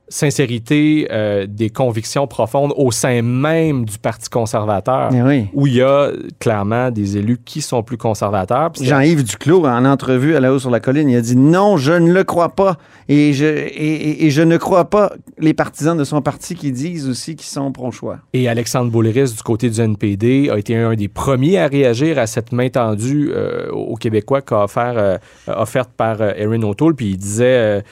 sincérité 0.08 1.08
euh, 1.12 1.46
des 1.48 1.70
convictions 1.70 2.28
profondes 2.28 2.74
au 2.78 2.91
sein 2.91 3.22
même 3.22 3.86
du 3.86 3.98
Parti 3.98 4.30
conservateur, 4.30 5.10
Eh 5.13 5.22
oui. 5.22 5.46
où 5.54 5.68
il 5.68 5.76
y 5.76 5.82
a 5.82 6.12
clairement 6.39 6.91
des 6.91 7.18
élus 7.18 7.38
qui 7.44 7.62
sont 7.62 7.84
plus 7.84 7.98
conservateurs. 7.98 8.72
Jean-Yves 8.80 9.24
Duclos, 9.24 9.65
en 9.65 9.86
entrevue 9.86 10.36
à 10.36 10.39
la 10.39 10.54
haut 10.54 10.60
sur 10.60 10.70
la 10.70 10.80
colline, 10.80 11.10
il 11.10 11.15
a 11.18 11.22
dit 11.22 11.36
non, 11.36 11.78
je 11.78 11.94
ne 11.94 12.12
le 12.12 12.24
crois 12.24 12.50
pas. 12.50 12.78
Et 13.08 13.34
je, 13.34 13.46
et, 13.46 13.68
et- 13.70 14.26
et 14.26 14.30
je 14.32 14.41
ne 14.41 14.58
crois 14.58 14.89
pas 14.89 15.12
les 15.38 15.54
partisans 15.54 15.96
de 15.98 16.04
son 16.04 16.22
parti 16.22 16.56
qui 16.56 16.72
disent 16.72 17.08
aussi 17.08 17.36
qu'ils 17.36 17.48
sont 17.48 17.72
pro-choix. 17.72 18.18
Et 18.34 18.48
Alexandre 18.50 18.89
Boulris, 18.91 19.32
du 19.36 19.44
côté 19.44 19.70
du 19.70 19.80
NPD, 19.80 20.50
a 20.50 20.58
été 20.58 20.76
un 20.76 20.96
des 20.96 21.08
premiers 21.08 21.60
à 21.60 21.68
réagir 21.68 22.18
à 22.18 22.26
cette 22.26 22.52
main 22.52 22.70
tendue 22.70 23.32
euh, 23.34 23.70
aux 23.72 23.96
Québécois 23.96 24.41
qu'a 24.41 24.63
offert, 24.63 24.94
euh, 24.98 25.18
offerte 25.48 25.91
par 25.96 26.22
euh, 26.22 26.32
Erin 26.36 26.62
O'Toole. 26.63 26.96
Puis 26.96 27.12
il 27.12 27.18
disait, 27.18 27.84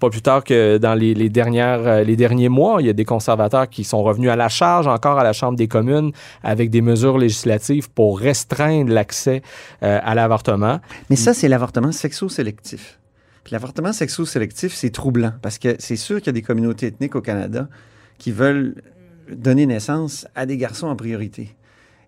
pas 0.00 0.10
plus 0.10 0.22
tard 0.22 0.42
que 0.44 0.78
dans 0.78 0.94
les, 0.94 1.14
les 1.14 1.28
euh, 1.56 2.04
les 2.04 2.16
derniers 2.16 2.48
mois, 2.48 2.80
il 2.80 2.86
y 2.86 2.90
a 2.90 2.92
des 2.92 3.04
conservateurs 3.04 3.68
qui 3.68 3.84
sont 3.84 4.02
revenus 4.02 4.30
à 4.30 4.36
la 4.36 4.48
charge, 4.48 4.86
encore 4.86 5.18
à 5.18 5.24
la 5.24 5.32
Chambre 5.32 5.56
des 5.56 5.68
communes, 5.68 6.12
avec 6.42 6.70
des 6.70 6.80
mesures 6.80 7.18
législatives 7.18 7.90
pour 7.90 8.18
restreindre 8.20 8.92
l'accès 8.92 9.42
euh, 9.82 10.00
à 10.02 10.14
l'avortement. 10.14 10.80
Mais 11.10 11.16
ça, 11.16 11.34
c'est 11.34 11.48
l'avortement 11.48 11.92
sexo-sélectif. 11.92 12.98
L'avortement 13.50 13.92
sexo-sélectif, 13.92 14.74
c'est 14.74 14.90
troublant 14.90 15.32
parce 15.40 15.58
que 15.58 15.76
c'est 15.78 15.96
sûr 15.96 16.18
qu'il 16.18 16.26
y 16.26 16.30
a 16.30 16.32
des 16.32 16.42
communautés 16.42 16.88
ethniques 16.88 17.16
au 17.16 17.22
Canada 17.22 17.68
qui 18.18 18.30
veulent 18.30 18.74
donner 19.30 19.64
naissance 19.64 20.26
à 20.34 20.44
des 20.44 20.56
garçons 20.56 20.88
en 20.88 20.96
priorité. 20.96 21.54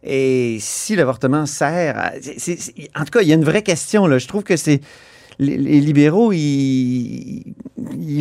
Et 0.03 0.59
si 0.61 0.97
l'avortement 0.97 1.47
sert 1.47 1.99
à... 1.99 2.13
en 2.15 3.05
tout 3.05 3.11
cas, 3.11 3.23
il 3.23 3.29
y 3.29 3.33
a 3.33 3.35
une 3.35 3.45
vraie 3.45 3.63
question. 3.63 4.07
Là. 4.07 4.19
Je 4.19 4.29
trouve 4.29 4.43
que 4.43 4.57
c'est... 4.57 4.81
Les, 5.41 5.81
libéraux, 5.81 6.33
ils, 6.33 7.55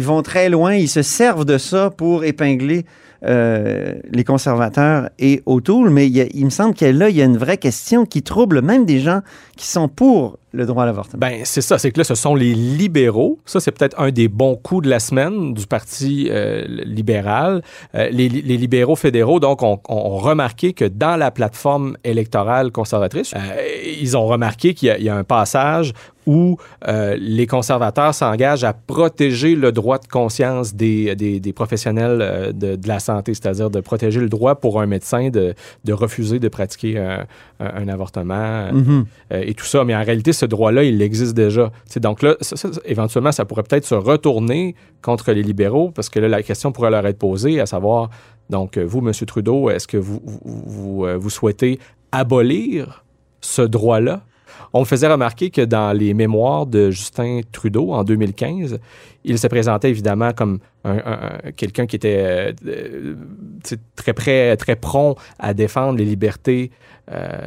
vont 0.02 0.22
très 0.22 0.50
loin. 0.50 0.74
Ils 0.74 0.88
se 0.88 1.02
servent 1.02 1.44
de 1.44 1.58
ça 1.58 1.90
pour 1.90 2.24
épingler 2.24 2.86
euh, 3.26 3.96
les 4.10 4.24
conservateurs 4.24 5.10
et 5.20 5.44
O'Toole. 5.46 5.90
Mais 5.90 6.08
il, 6.08 6.30
il 6.34 6.46
me 6.46 6.50
semble 6.50 6.74
que 6.74 6.86
là, 6.86 7.10
il 7.10 7.18
y 7.18 7.22
a 7.22 7.26
une 7.26 7.38
vraie 7.38 7.58
question 7.58 8.06
qui 8.06 8.24
trouble 8.24 8.62
même 8.62 8.86
des 8.86 9.00
gens 9.00 9.20
qui 9.58 9.68
sont 9.68 9.90
pour 9.90 10.40
le 10.52 10.66
droit 10.66 10.84
à 10.84 10.86
l'avortement. 10.88 11.20
Ben, 11.20 11.42
c'est 11.44 11.62
ça, 11.62 11.78
c'est 11.78 11.92
que 11.92 12.00
là, 12.00 12.04
ce 12.04 12.16
sont 12.16 12.34
les 12.36 12.54
libéraux. 12.54 13.40
Ça, 13.46 13.60
c'est 13.60 13.72
peut-être 13.72 14.00
un 14.00 14.12
des 14.12 14.28
bons 14.28 14.56
coups 14.56 14.86
de 14.86 14.90
la 14.90 15.00
semaine 15.00 15.54
du 15.54 15.68
Parti 15.68 16.28
euh, 16.32 16.64
libéral. 16.86 17.62
Euh, 17.96 18.10
les, 18.10 18.30
les 18.30 18.58
libéraux 18.58 18.96
fédéraux, 18.96 19.40
donc, 19.40 19.62
ont, 19.64 19.80
ont 19.90 20.18
remarqué 20.18 20.74
que 20.74 20.86
dans 20.86 21.16
la 21.18 21.32
plateforme 21.32 21.98
électorale 22.04 22.72
conservatrice, 22.72 23.34
euh, 23.36 23.40
ils 24.02 24.18
ont 24.18 24.26
remarqué 24.26 24.74
qu'il 24.74 24.88
y 24.88 24.92
a- 24.92 24.98
il 24.98 25.04
y, 25.04 25.10
a 25.10 25.16
un 25.16 25.24
passage 25.24 25.94
où 26.26 26.58
les 27.18 27.48
conservateurs 27.48 28.14
s'engagent 28.14 28.64
à 28.64 28.74
protéger 28.74 29.56
le 29.56 29.72
droit 29.72 29.98
de 29.98 30.06
conscience 30.06 30.76
des, 30.76 31.16
des, 31.16 31.40
des 31.40 31.54
professionnels 31.54 32.52
de, 32.54 32.76
de 32.76 32.88
la 32.88 33.00
santé, 33.00 33.34
c'est-à-dire 33.34 33.72
de 33.72 33.80
protéger 33.80 34.20
le 34.20 34.30
droit 34.30 34.54
pour 34.56 34.80
un 34.80 34.86
médecin 34.86 35.30
de, 35.30 35.56
de 35.86 35.94
refuser 35.94 36.38
de 36.38 36.48
pratiquer 36.48 37.00
un, 37.00 37.88
avortement 37.88 38.72
Mhm. 38.72 39.06
euh, 39.34 39.42
et 39.46 39.54
tout 39.54 39.66
ça. 39.66 39.84
Mais 39.86 39.96
en 39.96 40.04
réalité, 40.04 40.32
ce 40.39 40.45
droit-là, 40.45 40.84
il 40.84 41.02
existe 41.02 41.34
déjà. 41.34 41.71
Donc 41.97 42.21
là, 42.21 42.36
éventuellement, 42.86 43.32
ça 43.32 43.45
pourrait 43.45 43.63
peut-être 43.63 43.86
se 43.86 43.95
retourner 43.95 44.75
contre 45.02 45.32
les 45.32 45.43
libéraux 45.43 45.91
parce 45.91 46.10
que 46.10 46.19
là, 46.19 46.28
la 46.28 46.43
question 46.43 46.71
pourrait 46.71 46.91
leur 46.91 47.06
être 47.06 47.19
posée, 47.19 47.60
à 47.60 47.65
savoir, 47.65 48.10
donc, 48.49 48.78
euh, 48.78 48.84
vous, 48.84 48.99
M. 48.99 49.13
Trudeau, 49.13 49.69
est-ce 49.69 49.88
que 49.88 49.97
euh, 49.97 51.17
vous 51.17 51.30
souhaitez 51.30 51.80
abolir 52.12 53.06
ce 53.41 53.62
droit-là? 53.62 54.21
On 54.74 54.86
faisait 54.86 55.08
remarquer 55.08 55.50
que 55.50 55.62
dans 55.62 55.91
les 55.98 56.13
mémoires 56.13 56.65
de 56.65 56.91
Justin 56.91 57.41
Trudeau 57.52 57.91
en 57.91 58.04
2015, 58.04 58.80
il 59.26 59.38
se 59.38 59.48
présentait 59.48 59.89
évidemment 59.89 60.32
comme 60.34 60.60
un- 60.84 60.98
un- 60.98 61.19
un- 61.45 61.52
quelqu'un 61.56 61.86
qui 61.86 61.95
était 61.98 62.54
euh, 62.65 63.15
très 63.95 64.13
prêt, 64.13 64.56
très 64.58 64.76
prompt 64.76 65.15
à 65.39 65.54
défendre 65.54 65.98
les 65.98 66.06
libertés, 66.06 66.72
euh, 67.12 67.38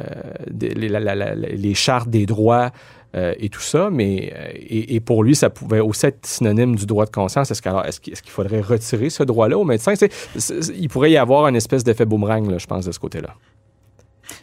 les, 0.51 1.73
chartes 1.73 2.09
des 2.09 2.25
droits 2.25 2.71
euh, 3.15 3.33
et 3.39 3.49
tout 3.49 3.61
ça, 3.61 3.89
mais 3.91 4.33
et, 4.69 4.99
pour 4.99 5.23
lui, 5.23 5.35
ça 5.35 5.49
pouvait 5.49 5.79
aussi 5.79 6.07
être 6.07 6.25
synonyme 6.25 6.75
du 6.75 6.85
droit 6.85 7.05
de 7.05 7.11
conscience. 7.11 7.51
Est-ce 7.51 7.61
qu'alors, 7.61 7.85
qu'il 8.01 8.15
faudrait 8.31 8.61
retirer 8.61 9.09
ce 9.11 9.21
droit-là 9.23 9.57
aux 9.57 9.63
médecins? 9.65 9.93
C'est- 9.95 10.11
c'est- 10.35 10.73
il 10.77 10.89
pourrait 10.89 11.11
y 11.11 11.17
avoir 11.17 11.47
une 11.47 11.55
espèce 11.55 11.83
d'effet 11.83 12.05
boomerang, 12.05 12.57
je 12.57 12.65
pense, 12.65 12.85
de 12.85 12.91
ce 12.91 12.99
côté-là. 12.99 13.35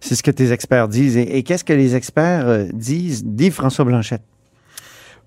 C'est 0.01 0.15
ce 0.15 0.23
que 0.23 0.31
tes 0.31 0.53
experts 0.53 0.89
disent. 0.89 1.17
Et, 1.17 1.43
qu'est-ce 1.43 1.65
que 1.65 1.73
les 1.73 1.97
experts 1.97 2.49
euh, 2.49 2.65
disent? 2.73 3.25
Dit 3.25 3.51
François 3.51 3.85
Blanchette. 3.85 4.23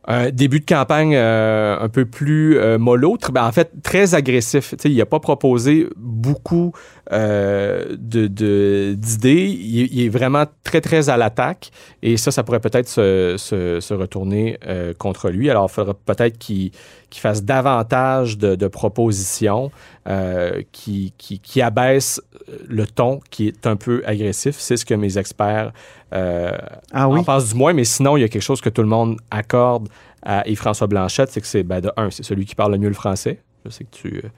Un 0.05 0.31
début 0.31 0.59
de 0.59 0.65
campagne 0.65 1.15
euh, 1.15 1.77
un 1.79 1.87
peu 1.87 2.03
plus 2.03 2.57
euh, 2.57 2.77
mollo, 2.77 3.17
ben, 3.31 3.45
en 3.45 3.53
fait 3.53 3.71
très 3.83 4.15
agressif. 4.15 4.71
Tu 4.71 4.75
sais, 4.81 4.91
il 4.91 4.97
n'a 4.97 5.05
pas 5.05 5.21
proposé 5.21 5.87
beaucoup 5.95 6.73
euh, 7.13 7.95
de- 7.97 8.27
de- 8.27 8.95
d'idées. 8.97 9.45
il, 9.45 10.03
est- 10.03 10.09
vraiment 10.09 10.43
très, 10.65 10.81
très 10.81 11.09
à 11.09 11.15
l'attaque. 11.15 11.71
Et 12.01 12.17
ça, 12.17 12.31
ça 12.31 12.43
pourrait 12.43 12.59
peut-être 12.59 12.89
se, 12.89 13.35
se- 13.37 13.93
retourner 13.93 14.57
euh, 14.67 14.93
contre 14.93 15.29
lui. 15.29 15.49
Alors, 15.49 15.67
il 15.69 15.73
faudrait 15.73 15.93
peut-être 16.05 16.37
qu'il 16.37 16.71
qu'il 17.13 17.21
fasse 17.21 17.43
davantage 17.43 18.39
de, 18.39 18.55
de 18.55 18.67
propositions 18.67 19.71
euh, 20.07 20.63
qui, 20.71 21.13
qui, 21.19 21.39
qui 21.39 21.61
abaissent 21.61 22.19
le 22.67 22.87
ton 22.87 23.19
qui 23.29 23.47
est 23.47 23.67
un 23.67 23.75
peu 23.75 24.01
agressif. 24.05 24.55
C'est 24.57 24.77
ce 24.77 24.83
que 24.85 24.95
mes 24.95 25.19
experts 25.19 25.73
euh, 26.11 26.57
Ah 26.91 27.07
oui? 27.07 27.19
en 27.19 27.23
pensent 27.23 27.49
du 27.49 27.55
moins. 27.55 27.71
Mais 27.73 27.83
sinon, 27.83 28.17
il 28.17 28.21
y 28.21 28.23
a 28.23 28.29
quelque 28.29 28.41
chose 28.41 28.61
que 28.61 28.69
tout 28.69 28.81
le 28.81 28.87
monde 28.87 29.17
accorde 29.29 29.89
à 30.23 30.47
Yves-François 30.47 30.87
Blanchette, 30.87 31.29
c'est 31.29 31.41
que 31.41 31.45
c'est, 31.47 31.61
ben, 31.61 31.81
de 31.81 31.91
un, 31.97 32.09
c'est 32.09 32.23
celui 32.23 32.45
qui 32.45 32.55
parle 32.55 32.71
le 32.71 32.79
mieux 32.79 32.87
le 32.87 32.95
français. 32.95 33.39
Je 33.63 33.69
sais 33.69 33.83
que 33.83 33.91
tu 33.91 34.21
euh, 34.23 34.29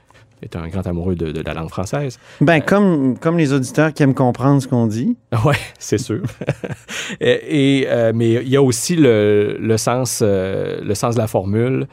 es 0.42 0.54
un 0.54 0.68
grand 0.68 0.86
amoureux 0.86 1.14
de, 1.14 1.32
de 1.32 1.40
la 1.40 1.54
langue 1.54 1.70
française. 1.70 2.18
Ben, 2.42 2.60
comme, 2.60 3.18
comme 3.18 3.38
les 3.38 3.54
auditeurs 3.54 3.94
qui 3.94 4.02
aiment 4.02 4.14
comprendre 4.14 4.60
ce 4.60 4.68
qu'on 4.68 4.86
dit. 4.86 5.16
Oui, 5.46 5.54
c'est 5.78 5.98
sûr. 5.98 6.22
et, 7.20 7.80
et, 7.80 7.88
euh, 7.88 8.12
mais 8.14 8.34
il 8.34 8.48
y 8.48 8.56
a 8.56 8.62
aussi 8.62 8.96
le, 8.96 9.56
le 9.58 9.76
sens, 9.78 10.20
euh, 10.22 10.78
le 10.82 10.94
sens 10.94 11.14
de 11.14 11.20
la 11.20 11.26
formule. 11.26 11.86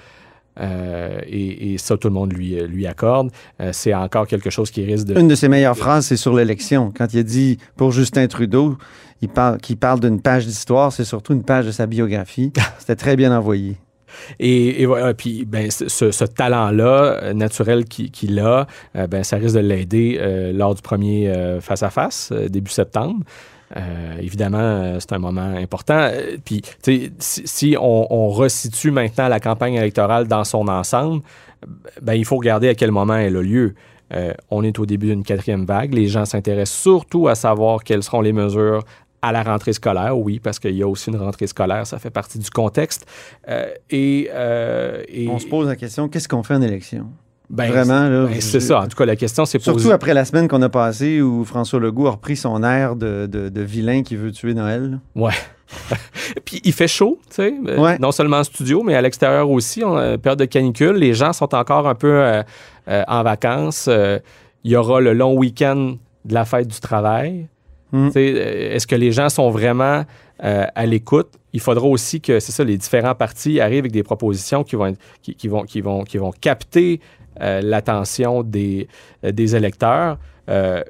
Euh, 0.59 1.19
et, 1.27 1.73
et 1.73 1.77
ça, 1.77 1.97
tout 1.97 2.07
le 2.09 2.13
monde 2.13 2.33
lui, 2.33 2.55
lui 2.67 2.85
accorde. 2.87 3.31
Euh, 3.61 3.69
c'est 3.73 3.93
encore 3.93 4.27
quelque 4.27 4.49
chose 4.49 4.69
qui 4.71 4.83
risque 4.85 5.07
de... 5.07 5.19
Une 5.19 5.27
de 5.27 5.35
ses 5.35 5.47
meilleures 5.49 5.77
phrases, 5.77 6.05
c'est 6.05 6.17
sur 6.17 6.33
l'élection. 6.35 6.91
Quand 6.95 7.13
il 7.13 7.19
a 7.19 7.23
dit 7.23 7.57
pour 7.75 7.91
Justin 7.91 8.27
Trudeau 8.27 8.77
il 9.21 9.29
parle, 9.29 9.57
qu'il 9.59 9.77
parle 9.77 9.99
d'une 10.01 10.21
page 10.21 10.45
d'histoire, 10.45 10.91
c'est 10.91 11.05
surtout 11.05 11.33
une 11.33 11.43
page 11.43 11.65
de 11.65 11.71
sa 11.71 11.85
biographie. 11.85 12.51
C'était 12.79 12.95
très 12.97 13.15
bien 13.15 13.35
envoyé. 13.35 13.77
Et, 14.39 14.81
et 14.81 14.85
voilà, 14.85 15.13
puis 15.15 15.43
ben, 15.45 15.71
ce, 15.71 16.23
talent-là, 16.25 17.19
euh, 17.23 17.33
naturel 17.33 17.85
qui- 17.85 18.11
qu'il 18.11 18.37
a, 18.39 18.67
euh, 18.95 19.07
ben, 19.07 19.23
ça 19.23 19.37
risque 19.37 19.55
de 19.55 19.59
l'aider 19.61 20.19
euh, 20.21 20.51
lors 20.53 20.75
du 20.75 20.81
premier 20.83 21.29
euh, 21.29 21.59
face-à-face, 21.61 22.29
euh, 22.31 22.47
début 22.47 22.69
septembre. 22.69 23.23
Euh, 23.75 24.17
évidemment, 24.19 24.59
euh, 24.59 24.97
c'est 24.99 25.13
un 25.13 25.19
moment 25.19 25.41
important. 25.55 25.97
Euh, 26.11 26.37
Puis, 26.45 26.61
si, 27.19 27.41
si 27.45 27.75
on, 27.79 28.07
on 28.13 28.29
resitue 28.29 28.91
maintenant 28.91 29.27
la 29.27 29.39
campagne 29.39 29.73
électorale 29.75 30.27
dans 30.27 30.43
son 30.43 30.67
ensemble, 30.67 31.23
ben, 32.01 32.13
il 32.13 32.25
faut 32.25 32.37
regarder 32.37 32.69
à 32.69 32.75
quel 32.75 32.91
moment 32.91 33.15
elle 33.15 33.37
a 33.37 33.41
lieu. 33.41 33.73
On 34.51 34.63
est 34.63 34.77
au 34.77 34.85
début 34.85 35.07
d'une 35.07 35.23
quatrième 35.23 35.65
vague. 35.65 35.91
Les 35.95 36.05
gens 36.05 36.25
s'intéressent 36.25 36.77
surtout 36.79 37.27
à 37.27 37.33
savoir 37.33 37.83
quelles 37.83 38.03
seront 38.03 38.21
les 38.21 38.33
mesures 38.33 38.83
à 39.23 39.31
la 39.31 39.41
rentrée 39.41 39.73
scolaire, 39.73 40.15
oui, 40.19 40.39
parce 40.39 40.59
qu'il 40.59 40.75
y 40.75 40.83
a 40.83 40.87
aussi 40.87 41.09
une 41.09 41.15
rentrée 41.15 41.47
scolaire, 41.47 41.87
ça 41.87 41.97
fait 41.97 42.09
partie 42.11 42.37
du 42.37 42.49
contexte. 42.51 43.07
Et- 43.89 44.29
On 45.31 45.39
se 45.39 45.47
pose 45.47 45.67
la 45.67 45.75
question 45.75 46.09
qu'est-ce 46.09 46.27
qu'on 46.27 46.43
fait 46.43 46.53
en 46.55 46.61
élection? 46.61 47.07
Ben, 47.49 47.69
Vraiment, 47.71 48.09
là. 48.09 48.25
ben, 48.27 48.41
c'est 48.41 48.59
ça. 48.59 48.81
En 48.81 48.87
tout 48.87 48.95
cas, 48.97 49.05
la 49.05 49.15
question, 49.15 49.45
c'est 49.45 49.59
Surtout 49.61 49.79
posée. 49.79 49.91
après 49.91 50.13
la 50.13 50.25
semaine 50.25 50.47
qu'on 50.47 50.61
a 50.61 50.69
passée 50.69 51.21
où 51.21 51.43
François 51.45 51.79
Legault 51.79 52.07
a 52.07 52.11
repris 52.11 52.35
son 52.35 52.63
air 52.63 52.95
de, 52.95 53.27
de- 53.29 53.49
de 53.49 53.61
vilain 53.61 54.01
qui 54.03 54.15
veut 54.15 54.31
tuer 54.31 54.53
Noël. 54.53 54.99
Ouais. 55.15 55.33
Puis 56.45 56.61
il 56.63 56.73
fait 56.73 56.87
chaud, 56.87 57.19
tu 57.29 57.35
sais, 57.35 57.53
euh, 57.67 57.79
Ouais. 57.79 57.97
non 57.99 58.11
seulement 58.11 58.37
en 58.37 58.43
studio, 58.43 58.83
mais 58.83 58.95
à 58.95 59.01
l'extérieur 59.01 59.49
aussi. 59.49 59.83
On 59.83 59.95
a 59.97 60.11
une 60.13 60.17
période 60.17 60.39
de 60.39 60.45
canicule. 60.45 60.95
Les 60.95 61.13
gens 61.13 61.33
sont 61.33 61.53
encore 61.55 61.87
un 61.87 61.95
peu 61.95 62.11
euh, 62.23 62.43
euh, 62.87 63.03
en 63.07 63.23
vacances. 63.23 63.85
Euh, 63.89 64.19
il 64.63 64.71
y 64.71 64.75
aura 64.75 65.01
le 65.01 65.13
long 65.13 65.35
week-end 65.35 65.95
de 66.25 66.33
la 66.33 66.45
fête 66.45 66.67
du 66.67 66.79
travail. 66.79 67.47
Mm. 67.91 68.09
Est-ce 68.15 68.87
que 68.87 68.95
les 68.95 69.11
gens 69.11 69.29
sont 69.29 69.49
vraiment 69.51 70.05
à 70.39 70.85
l'écoute? 70.85 71.29
Il 71.53 71.59
faudra 71.59 71.85
aussi 71.87 72.19
que, 72.19 72.39
c'est 72.39 72.51
ça, 72.51 72.63
les 72.63 72.77
différents 72.77 73.13
partis 73.15 73.59
arrivent 73.59 73.79
avec 73.79 73.91
des 73.91 74.03
propositions 74.03 74.63
qui 74.63 74.75
vont, 74.75 74.87
être- 74.87 74.99
qui, 75.21 75.35
qui 75.35 75.47
vont, 75.47 75.63
qui 75.63 75.81
vont, 75.81 76.03
qui 76.03 76.17
vont 76.17 76.31
capter 76.31 76.99
l'attention 77.39 78.43
des, 78.43 78.87
euh, 79.23 79.31
électeurs. 79.31 80.17
Euh, 80.49 80.83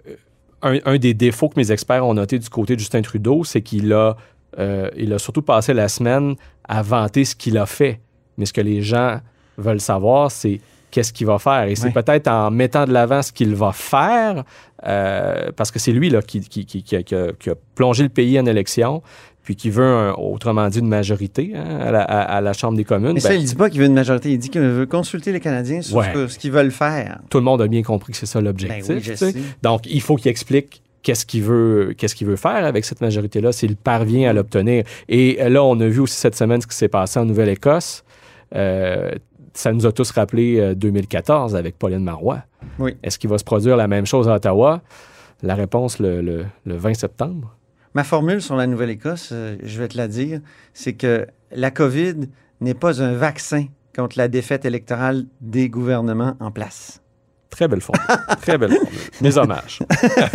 un, 0.61 0.97
des 0.97 1.13
défauts 1.13 1.49
que 1.49 1.59
mes 1.59 1.71
experts 1.71 2.05
ont 2.05 2.13
noté 2.13 2.39
du 2.39 2.49
côté 2.49 2.75
de 2.75 2.79
Justin 2.79 3.01
Trudeau, 3.01 3.43
c'est 3.43 3.61
qu'il 3.61 3.91
a, 3.91 4.15
euh, 4.59 4.89
a 4.89 5.19
surtout 5.19 5.41
passé 5.41 5.73
la 5.73 5.89
semaine 5.89 6.35
à 6.63 6.81
vanter 6.81 7.25
ce 7.25 7.35
qu'il 7.35 7.57
a 7.57 7.65
fait. 7.65 7.99
Mais 8.37 8.45
ce 8.45 8.53
que 8.53 8.61
les 8.61 8.81
gens 8.81 9.19
veulent 9.57 9.81
savoir, 9.81 10.31
c'est 10.31 10.61
qu'est-ce 10.93 11.11
qu'il 11.11 11.25
va 11.25 11.39
faire. 11.39 11.63
Et 11.63 11.75
c'est 11.75 11.89
peut-être 11.91 12.27
en 12.27 12.51
mettant 12.51 12.85
de 12.85 12.93
l'avant 12.93 13.23
ce 13.23 13.31
qu'il 13.31 13.55
va 13.55 13.71
faire, 13.71 14.43
euh, 14.85 15.49
parce 15.55 15.71
que 15.71 15.79
c'est 15.79 15.91
lui 15.91 16.09
là, 16.11 16.21
qui, 16.21 16.39
qui- 16.41 16.65
qui- 16.67 16.83
qui 16.83 16.95
a, 16.95 17.01
qui 17.01 17.49
plongé 17.73 18.03
le 18.03 18.09
pays 18.09 18.39
en 18.39 18.45
élection, 18.45 19.01
puis 19.43 19.55
qui 19.55 19.71
veut, 19.71 19.83
un- 19.83 20.13
autrement 20.13 20.67
dit, 20.69 20.79
une 20.79 20.87
majorité 20.87 21.53
hein, 21.55 21.79
à, 21.81 21.91
la, 21.91 22.01
à- 22.03 22.35
à 22.37 22.41
la 22.41 22.53
Chambre 22.53 22.77
des 22.77 22.83
communes. 22.83 23.13
Mais 23.15 23.19
ça, 23.19 23.29
Ben, 23.29 23.39
il 23.41 23.45
dit 23.45 23.55
pas 23.55 23.71
qu'il 23.71 23.79
veut 23.79 23.87
une 23.87 23.95
majorité. 23.95 24.31
Il 24.31 24.37
dit 24.37 24.49
qu'il 24.51 24.61
veut 24.61 24.85
consulter 24.85 25.31
les 25.31 25.39
Canadiens 25.39 25.81
sur 25.81 25.97
Ouais. 25.97 26.13
ce, 26.27 26.37
qu'ils 26.37 26.51
veulent 26.51 26.71
faire. 26.71 27.19
tout 27.29 27.39
le 27.39 27.43
monde 27.43 27.61
a 27.63 27.67
bien 27.67 27.81
compris 27.81 28.13
que 28.13 28.19
c'est 28.19 28.27
ça 28.27 28.39
l'objectif. 28.39 28.87
Ben 28.87 28.95
oui, 28.97 29.01
je 29.03 29.11
tu 29.13 29.17
sais. 29.17 29.31
sais. 29.31 29.39
Donc, 29.63 29.81
il 29.87 30.01
faut 30.01 30.15
qu'il 30.15 30.29
explique 30.29 30.81
qu'est-ce 31.01 31.25
qu'il 31.25 31.41
veut, 31.43 31.93
qu'est-ce 31.97 32.13
qu'il 32.15 32.27
veut 32.27 32.35
faire 32.37 32.63
avec 32.65 32.85
cette 32.85 33.01
majorité-là, 33.01 33.51
s'il 33.51 33.75
parvient 33.77 34.29
à 34.29 34.33
l'obtenir. 34.33 34.83
Et 35.09 35.39
là, 35.49 35.63
on 35.63 35.77
a 35.81 35.87
vu 35.87 35.99
aussi 36.01 36.15
cette 36.15 36.35
semaine 36.35 36.61
ce 36.61 36.67
qui 36.67 36.75
s'est 36.77 36.87
passé 36.87 37.19
en 37.19 37.25
Nouvelle-Écosse. 37.25 38.03
Euh, 38.55 39.11
ça 39.53 39.71
nous 39.71 39.85
a 39.85 39.91
tous 39.91 40.11
rappelé 40.11 40.59
euh, 40.59 40.75
2014 40.75 41.55
avec 41.55 41.77
Pauline 41.77 42.03
Marois. 42.03 42.43
Oui. 42.79 42.95
Est-ce 43.03 43.19
qu'il 43.19 43.29
va 43.29 43.37
se 43.37 43.43
produire 43.43 43.77
la 43.77 43.87
même 43.87 44.05
chose 44.05 44.27
à 44.29 44.35
Ottawa? 44.35 44.81
La 45.41 45.55
réponse 45.55 45.99
le, 45.99 46.21
le- 46.21 46.45
le 46.65 46.75
20 46.75 46.93
septembre. 46.93 47.55
Ma 47.93 48.03
formule 48.03 48.41
sur 48.41 48.55
la 48.55 48.65
Nouvelle-Écosse, 48.65 49.29
euh, 49.31 49.55
je 49.63 49.79
vais 49.79 49.87
te 49.87 49.97
la 49.97 50.07
dire, 50.07 50.39
c'est 50.73 50.93
que 50.93 51.27
la 51.51 51.69
COVID 51.69 52.15
n'est 52.61 52.73
pas 52.73 53.01
un 53.03 53.13
vaccin 53.13 53.65
contre 53.95 54.17
la 54.17 54.27
défaite 54.27 54.65
électorale 54.65 55.25
des 55.41 55.69
gouvernements 55.69 56.35
en 56.39 56.49
place. 56.49 56.99
Très 57.51 57.67
belle 57.67 57.81
formule. 57.81 58.03
Très 58.41 58.57
belle 58.57 58.71
formule. 58.71 58.89
Mes 59.21 59.37
hommages. 59.37 59.79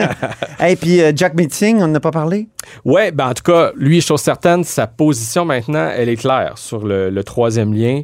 Et 0.64 0.76
puis 0.76 1.00
euh, 1.00 1.10
Jack 1.16 1.34
Meeting, 1.34 1.78
on 1.80 1.88
n'a 1.88 1.98
pas 1.98 2.12
parlé? 2.12 2.48
Ouais, 2.84 3.10
ben 3.10 3.28
en 3.30 3.34
tout 3.34 3.42
cas, 3.42 3.72
lui, 3.74 4.00
chose 4.00 4.20
certaine, 4.20 4.62
sa 4.62 4.86
position 4.86 5.44
maintenant, 5.44 5.90
elle 5.92 6.08
est 6.08 6.16
claire 6.16 6.56
sur 6.58 6.86
le, 6.86 7.10
le 7.10 7.24
troisième 7.24 7.74
lien. 7.74 8.02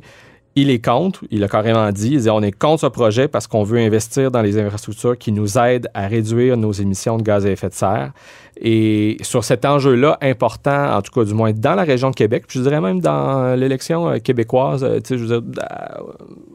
Il 0.57 0.71
est 0.71 0.85
contre, 0.85 1.25
il 1.31 1.43
a 1.43 1.49
carrément 1.49 1.91
dit, 1.91 2.13
il 2.13 2.21
dit 2.21 2.31
on 2.31 2.41
est 2.43 2.53
contre 2.57 2.83
ce 2.83 2.87
projet 2.87 3.27
parce 3.27 3.47
qu'on 3.49 3.65
veut 3.65 3.79
investir 3.81 4.31
dans 4.31 4.41
les 4.43 4.57
infrastructures 4.59 5.19
qui 5.19 5.33
nous 5.33 5.59
aident 5.59 5.89
à 5.95 6.07
réduire 6.07 6.57
nos 6.57 6.71
émissions 6.73 7.17
de 7.19 7.23
gaz 7.23 7.45
à 7.45 7.51
effet 7.51 7.69
de 7.69 7.75
serre. 7.75 8.13
Et 8.61 9.17
sur 9.23 9.43
cet 9.43 9.65
enjeu-là 9.65 10.17
important, 10.23 10.95
en 10.97 11.03
tout 11.03 11.11
cas 11.13 11.25
du 11.25 11.35
moins 11.35 11.53
dans 11.53 11.75
la 11.75 11.83
région 11.83 12.11
de 12.11 12.15
Québec, 12.15 12.45
puis 12.47 12.61
je 12.61 12.65
dirais 12.65 12.81
même 12.81 13.01
dans 13.01 13.59
l'élection 13.59 14.09
euh, 14.09 14.19
québécoise, 14.19 14.85
euh, 14.85 15.01
tu 15.01 15.09
sais, 15.15 15.19
je 15.19 15.25
veux 15.25 15.41
dire, 15.41 15.61
euh, 15.61 16.03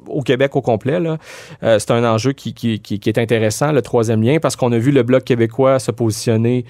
au 0.07 0.21
Québec 0.21 0.55
au 0.55 0.62
complet, 0.62 0.97
euh, 1.63 1.77
c'est 1.77 1.91
un 1.91 2.05
enjeu 2.09 2.31
qui- 2.31 2.53
qui- 2.53 2.79
qui 2.79 3.09
est 3.09 3.17
intéressant, 3.17 3.73
le 3.73 3.81
troisième 3.81 4.23
lien, 4.23 4.38
parce 4.41 4.55
qu'on 4.55 4.71
a 4.71 4.77
vu 4.77 4.91
le 4.91 5.03
Bloc 5.03 5.25
québécois 5.25 5.77
se 5.79 5.91
positionner 5.91 6.63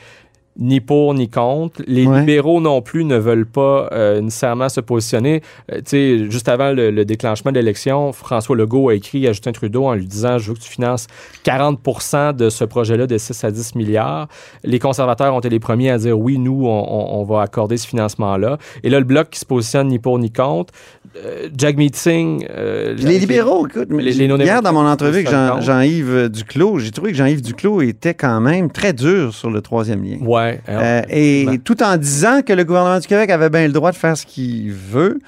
ni 0.62 0.82
pour 0.82 1.14
ni 1.14 1.30
contre. 1.30 1.82
Les 1.88 2.06
Ouais. 2.06 2.20
libéraux 2.20 2.60
non 2.62 2.82
plus 2.82 3.06
ne 3.06 3.16
veulent 3.18 3.46
pas 3.46 3.88
euh, 3.94 4.20
nécessairement 4.22 4.68
se 4.70 4.82
positionner. 4.82 5.42
Euh, 5.72 5.78
tu 5.78 5.84
sais, 5.86 6.30
juste 6.30 6.50
avant 6.50 6.72
le, 6.74 6.92
le 6.92 7.06
déclenchement 7.06 7.52
de 7.52 7.58
l'élection, 7.58 8.12
François 8.12 8.56
Legault 8.58 8.90
a 8.90 8.94
écrit 8.96 9.26
à 9.28 9.32
Justin 9.32 9.54
Trudeau 9.54 9.86
en 9.86 9.94
lui 9.94 10.06
disant 10.06 10.38
Je 10.38 10.50
veux 10.50 10.56
que 10.56 10.60
tu 10.60 10.70
finances 10.70 11.08
40% 11.46 12.34
de 12.36 12.50
ce 12.50 12.64
projet-là 12.64 13.08
de 13.08 13.18
6 13.18 13.44
à 13.44 13.52
10 13.52 13.76
milliards. 13.76 14.28
Les 14.64 14.80
conservateurs 14.80 15.34
ont 15.34 15.40
été 15.40 15.50
les 15.50 15.60
premiers 15.60 15.90
à 15.92 15.98
dire 15.98 16.18
oui, 16.20 16.38
nous, 16.38 16.66
on, 16.66 16.70
on- 16.70 17.20
on 17.20 17.24
va 17.24 17.42
accorder 17.42 17.78
ce 17.78 17.88
financement-là. 17.88 18.58
Et 18.84 18.90
là, 18.90 19.00
le 19.00 19.06
bloc 19.06 19.30
qui 19.32 19.40
se 19.40 19.46
positionne 19.46 19.88
ni 19.88 20.00
pour 20.00 20.20
ni 20.20 20.32
contre. 20.32 20.74
Euh, 21.18 21.50
Jack 21.58 21.76
Meeting. 21.78 22.46
euh, 22.56 22.94
Les 22.98 23.18
libéraux, 23.20 23.68
écoute, 23.68 23.88
les- 23.92 24.12
les 24.14 24.28
non- 24.28 24.38
hier 24.38 24.62
dans 24.62 24.72
mon 24.74 24.86
entrevue 24.86 25.18
avec 25.18 25.30
Jean-. 25.30 25.60
Jean-Yves 25.60 26.30
Duclos, 26.30 26.80
j'ai 26.80 26.92
trouvé 26.92 27.12
que 27.12 27.18
Jean-Yves 27.18 27.42
Duclos 27.42 27.82
était 27.82 28.14
quand 28.14 28.40
même 28.40 28.70
très 28.72 28.94
dur 28.94 29.34
sur 29.34 29.50
le 29.50 29.62
troisième 29.62 30.04
lien. 30.04 30.18
Ouais. 30.22 30.62
Euh, 30.70 31.02
et 31.10 31.60
tout 31.64 31.82
en 31.82 31.98
disant 31.98 32.42
que 32.46 32.54
le 32.54 32.64
gouvernement 32.64 33.00
du 33.00 33.08
Québec 33.08 33.30
avait 33.32 33.50
bien 33.50 33.66
le 33.66 33.74
droit 33.74 33.92
de 33.92 33.96
faire 33.98 34.16
ce 34.16 34.26
qu'il 34.26 34.72
veut, 34.72 35.20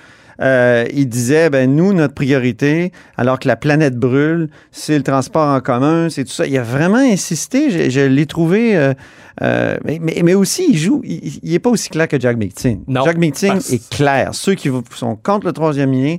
euh, 0.41 0.85
il 0.93 1.07
disait, 1.07 1.49
ben 1.49 1.73
nous, 1.73 1.93
notre 1.93 2.13
priorité, 2.13 2.91
alors 3.17 3.39
que 3.39 3.47
la 3.47 3.55
planète 3.55 3.95
brûle, 3.95 4.49
c'est 4.71 4.97
le 4.97 5.03
transport 5.03 5.47
en 5.47 5.61
commun, 5.61 6.09
c'est 6.09 6.23
tout 6.23 6.31
ça. 6.31 6.45
Il 6.47 6.57
a 6.57 6.63
vraiment 6.63 6.97
insisté, 6.97 7.69
je, 7.69 7.89
je 7.89 8.01
l'ai 8.01 8.25
trouvé... 8.25 8.75
euh, 8.75 8.93
euh, 9.41 9.77
mais, 9.85 9.99
mais, 10.01 10.21
mais 10.23 10.33
aussi, 10.33 10.65
il 10.69 10.77
joue, 10.77 11.01
il, 11.03 11.39
il 11.41 11.53
est 11.53 11.59
pas 11.59 11.69
aussi 11.69 11.89
clair 11.89 12.07
que 12.07 12.19
Jack 12.19 12.37
Meeting. 12.37 12.83
Non, 12.87 13.05
Jack 13.05 13.17
parce- 13.47 13.71
est 13.71 13.89
clair. 13.89 14.29
Ceux 14.33 14.55
qui 14.55 14.69
sont 14.95 15.15
contre 15.15 15.47
le 15.47 15.53
troisième 15.53 15.93
lien 15.93 16.17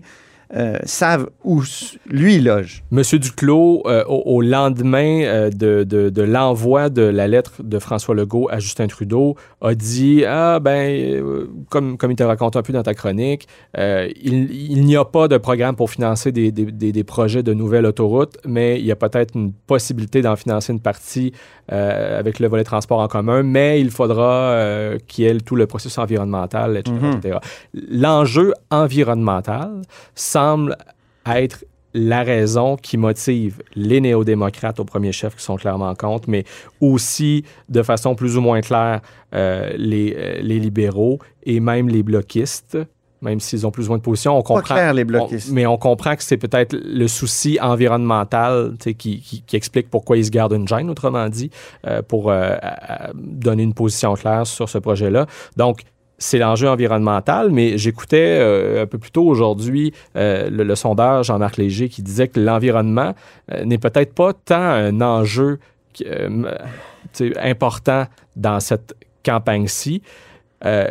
euh, 0.54 0.76
savent 0.84 1.28
où 1.44 1.62
lui 2.06 2.38
loge. 2.40 2.84
Monsieur 2.90 3.18
Duclos, 3.18 3.82
euh, 3.86 4.04
au, 4.06 4.22
au 4.36 4.42
lendemain 4.42 5.22
euh, 5.22 5.50
de, 5.50 5.82
de- 5.84 6.10
de 6.10 6.22
l'envoi 6.22 6.90
de 6.90 7.02
la 7.02 7.26
lettre 7.26 7.62
de 7.62 7.78
François 7.78 8.14
Legault 8.14 8.48
à 8.50 8.58
Justin 8.58 8.86
Trudeau, 8.86 9.34
a 9.62 9.74
dit 9.74 10.24
Ah, 10.26 10.58
ben, 10.60 11.22
comme, 11.70 11.96
comme 11.96 12.10
il 12.10 12.16
te 12.16 12.22
raconte 12.22 12.56
un 12.56 12.62
peu 12.62 12.72
dans 12.72 12.82
ta 12.82 12.92
chronique, 12.94 13.46
il, 13.76 14.50
il 14.52 14.84
n'y 14.84 14.96
a 14.96 15.04
pas 15.04 15.26
de 15.28 15.38
programme 15.38 15.74
pour 15.76 15.90
financer 15.90 16.32
des, 16.32 16.52
des- 16.52 16.70
des- 16.70 16.92
des 16.92 17.04
projets 17.04 17.42
de 17.42 17.54
nouvelles 17.54 17.86
autoroutes, 17.86 18.36
mais 18.46 18.78
il 18.78 18.84
y 18.86 18.92
a 18.92 18.96
peut-être 18.96 19.34
une 19.36 19.52
possibilité 19.52 20.20
d'en 20.22 20.36
financer 20.36 20.72
une 20.72 20.80
partie 20.80 21.32
avec 21.68 22.38
le 22.40 22.48
volet 22.48 22.64
transport 22.64 22.98
en 23.00 23.08
commun, 23.08 23.42
mais 23.42 23.80
il 23.80 23.90
faudra 23.90 24.58
qu'il 25.06 25.24
y 25.24 25.28
ait 25.28 25.38
tout 25.38 25.56
le 25.56 25.66
processus 25.66 25.96
environnemental, 25.98 26.76
etc. 26.76 26.94
Mhm. 27.00 27.12
etc. 27.18 27.38
L'enjeu 27.90 28.52
environnemental 28.70 29.80
semble 30.42 30.76
être 31.26 31.64
la 31.94 32.22
raison 32.22 32.76
qui 32.76 32.96
motive 32.96 33.60
les 33.74 34.00
néo-démocrates 34.00 34.80
au 34.80 34.84
premier 34.84 35.12
chef 35.12 35.36
qui 35.36 35.42
sont 35.44 35.56
clairement 35.56 35.94
contre, 35.94 36.28
mais 36.30 36.44
aussi 36.80 37.44
de 37.68 37.82
façon 37.82 38.14
plus 38.14 38.36
ou 38.38 38.40
moins 38.40 38.60
claire 38.62 39.00
euh, 39.34 39.72
les, 39.76 40.14
euh, 40.16 40.40
les 40.42 40.58
libéraux 40.58 41.18
et 41.44 41.60
même 41.60 41.88
les 41.90 42.02
bloquistes, 42.02 42.78
même 43.20 43.40
s'ils 43.40 43.66
ont 43.66 43.70
plus 43.70 43.86
ou 43.86 43.88
moins 43.90 43.98
de 43.98 44.02
position. 44.02 44.36
On 44.38 44.42
comprend, 44.42 44.74
clair, 44.74 44.94
les 44.94 45.04
bloquistes. 45.04 45.50
on- 45.50 45.54
mais 45.54 45.66
on 45.66 45.76
comprend 45.76 46.16
que 46.16 46.24
c'est 46.24 46.38
peut-être 46.38 46.74
le 46.82 47.06
souci 47.08 47.58
environnemental 47.60 48.74
qui, 48.80 48.94
qui- 48.94 49.42
qui 49.46 49.56
explique 49.56 49.90
pourquoi 49.90 50.16
ils 50.16 50.24
se 50.24 50.30
gardent 50.30 50.54
une 50.54 50.66
gêne, 50.66 50.88
autrement 50.90 51.28
dit, 51.28 51.50
euh, 51.86 52.00
pour 52.02 52.32
donner 53.14 53.62
une 53.64 53.74
position 53.74 54.14
claire 54.14 54.46
sur 54.46 54.68
ce 54.68 54.78
projet-là. 54.78 55.26
Donc, 55.56 55.82
c'est 56.22 56.38
l'enjeu 56.38 56.68
environnemental, 56.68 57.50
mais 57.50 57.76
j'écoutais 57.78 58.38
euh, 58.40 58.82
un 58.82 58.86
peu 58.86 58.98
plus 58.98 59.10
tôt 59.10 59.26
aujourd'hui 59.26 59.92
euh, 60.16 60.48
le, 60.50 60.62
le 60.64 60.74
sondeur 60.74 61.22
Jean-Marc 61.22 61.56
Léger 61.56 61.88
qui 61.88 62.02
disait 62.02 62.28
que 62.28 62.38
l'environnement 62.38 63.14
euh, 63.52 63.64
n'est 63.64 63.78
peut-être 63.78 64.14
pas 64.14 64.32
tant 64.32 64.54
un 64.56 65.00
enjeu 65.00 65.58
important 67.42 68.06
dans 68.36 68.60
cette 68.60 68.94
campagne-ci. 69.24 70.02
Euh, 70.64 70.86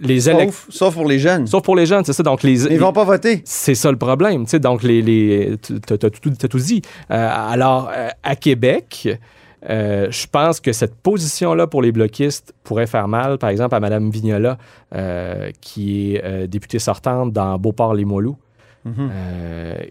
les 0.00 0.20
Sauf, 0.20 0.66
sauf 0.70 0.94
pour 0.94 1.06
les 1.06 1.18
jeunes. 1.18 1.46
Sauf 1.46 1.62
pour 1.62 1.76
les 1.76 1.84
jeunes, 1.86 2.04
c'est 2.04 2.12
ça. 2.12 2.22
Donc 2.22 2.42
les, 2.42 2.64
Ils 2.66 2.78
vont 2.78 2.92
pas 2.92 3.04
voter. 3.04 3.42
c'est 3.44 3.74
ça 3.74 3.90
le 3.90 3.98
problème. 3.98 4.44
Donc, 4.60 4.82
les, 4.82 5.02
les, 5.02 5.56
tu 5.60 5.74
as, 5.92 5.98
tout, 5.98 6.30
tout 6.30 6.58
dit. 6.58 6.82
Euh, 7.10 7.28
alors, 7.30 7.90
euh, 7.94 8.08
à 8.22 8.36
Québec, 8.36 9.08
euh, 9.68 10.10
je 10.10 10.26
pense 10.26 10.60
que 10.60 10.72
cette 10.72 10.94
position-là 10.94 11.66
pour 11.66 11.82
les 11.82 11.92
bloquistes 11.92 12.54
pourrait 12.64 12.86
faire 12.86 13.08
mal, 13.08 13.36
par 13.38 13.50
exemple, 13.50 13.74
à 13.74 13.80
Mme 13.80 14.10
Vignola, 14.10 14.56
euh, 14.94 15.50
qui 15.60 16.14
est 16.14 16.24
euh, 16.24 16.46
députée 16.46 16.78
sortante 16.78 17.32
dans 17.32 17.58
Beauport-les-Moilous. 17.58 18.38
Mhm. 18.84 19.10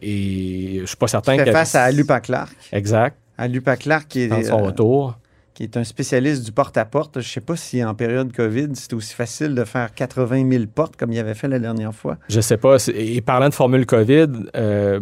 Et 0.02 0.80
je 0.82 0.86
suis 0.86 0.98
pas 0.98 1.08
certain 1.08 1.38
qu'elle- 1.38 1.52
face 1.52 1.76
à 1.76 1.92
Lupa 1.92 2.20
Clark. 2.20 2.56
Exact. 2.72 3.16
À 3.38 3.48
Lupa 3.48 3.78
Clark 3.78 4.08
qui 4.08 4.22
est, 4.22 4.28
Dans 4.28 4.42
son 4.44 4.58
retour. 4.64 5.18
qui 5.54 5.64
est 5.64 5.78
un 5.78 5.84
spécialiste 5.84 6.44
du 6.44 6.52
porte-à-porte. 6.52 7.16
Je 7.16 7.28
ne 7.28 7.32
sais 7.32 7.42
pas 7.42 7.56
si 7.56 7.84
en 7.84 7.94
période 7.94 8.34
COVID, 8.36 8.70
c'était 8.74 8.96
aussi 8.96 9.14
facile 9.14 9.54
de 9.54 9.64
faire 9.64 9.94
80 9.94 10.50
000 10.50 10.64
portes 10.74 10.96
comme 10.96 11.12
il 11.14 11.20
avait 11.20 11.36
fait 11.36 11.48
la 11.48 11.60
dernière 11.60 11.94
fois. 11.94 12.18
Je 12.30 12.42
sais 12.42 12.58
pas. 12.58 12.78
Et 12.96 13.22
parlant 13.22 13.50
de 13.50 13.54
formule 13.54 13.86
COVID, 13.86 14.28
euh, 14.56 15.00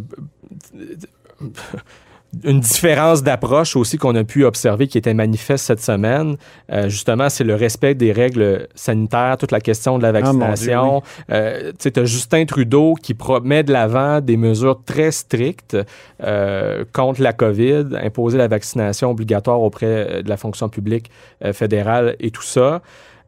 une 2.43 2.59
différence 2.59 3.23
d'approche 3.23 3.75
aussi 3.75 3.97
qu'on 3.97 4.15
a 4.15 4.23
pu 4.23 4.43
observer 4.45 4.87
qui 4.87 4.97
était 4.97 5.13
manifeste 5.13 5.65
cette 5.65 5.81
semaine, 5.81 6.37
euh, 6.71 6.89
justement, 6.89 7.29
c'est 7.29 7.43
le 7.43 7.55
respect 7.55 7.95
des 7.95 8.11
règles 8.11 8.67
sanitaires, 8.75 9.37
toute 9.37 9.51
la 9.51 9.59
question 9.61 9.97
de 9.97 10.03
la 10.03 10.09
Ah, 10.09 10.11
vaccination. 10.13 11.01
Euh, 11.31 11.71
tu 11.79 11.91
as 11.99 12.05
Justin 12.05 12.45
Trudeau 12.45 12.93
qui 13.01 13.13
pro- 13.13 13.41
met 13.41 13.63
de 13.63 13.71
l'avant 13.73 14.21
des 14.21 14.37
mesures 14.37 14.79
très 14.85 15.11
strictes 15.11 15.77
euh, 16.23 16.83
contre 16.93 17.21
la 17.21 17.33
COVID, 17.33 17.85
imposer 18.03 18.37
la 18.37 18.47
vaccination 18.47 19.11
obligatoire 19.11 19.61
auprès 19.61 19.85
euh, 19.87 20.21
de 20.21 20.29
la 20.29 20.37
fonction 20.37 20.69
publique 20.69 21.09
euh, 21.43 21.53
fédérale 21.53 22.15
et 22.19 22.31
tout 22.31 22.41
ça. 22.43 22.81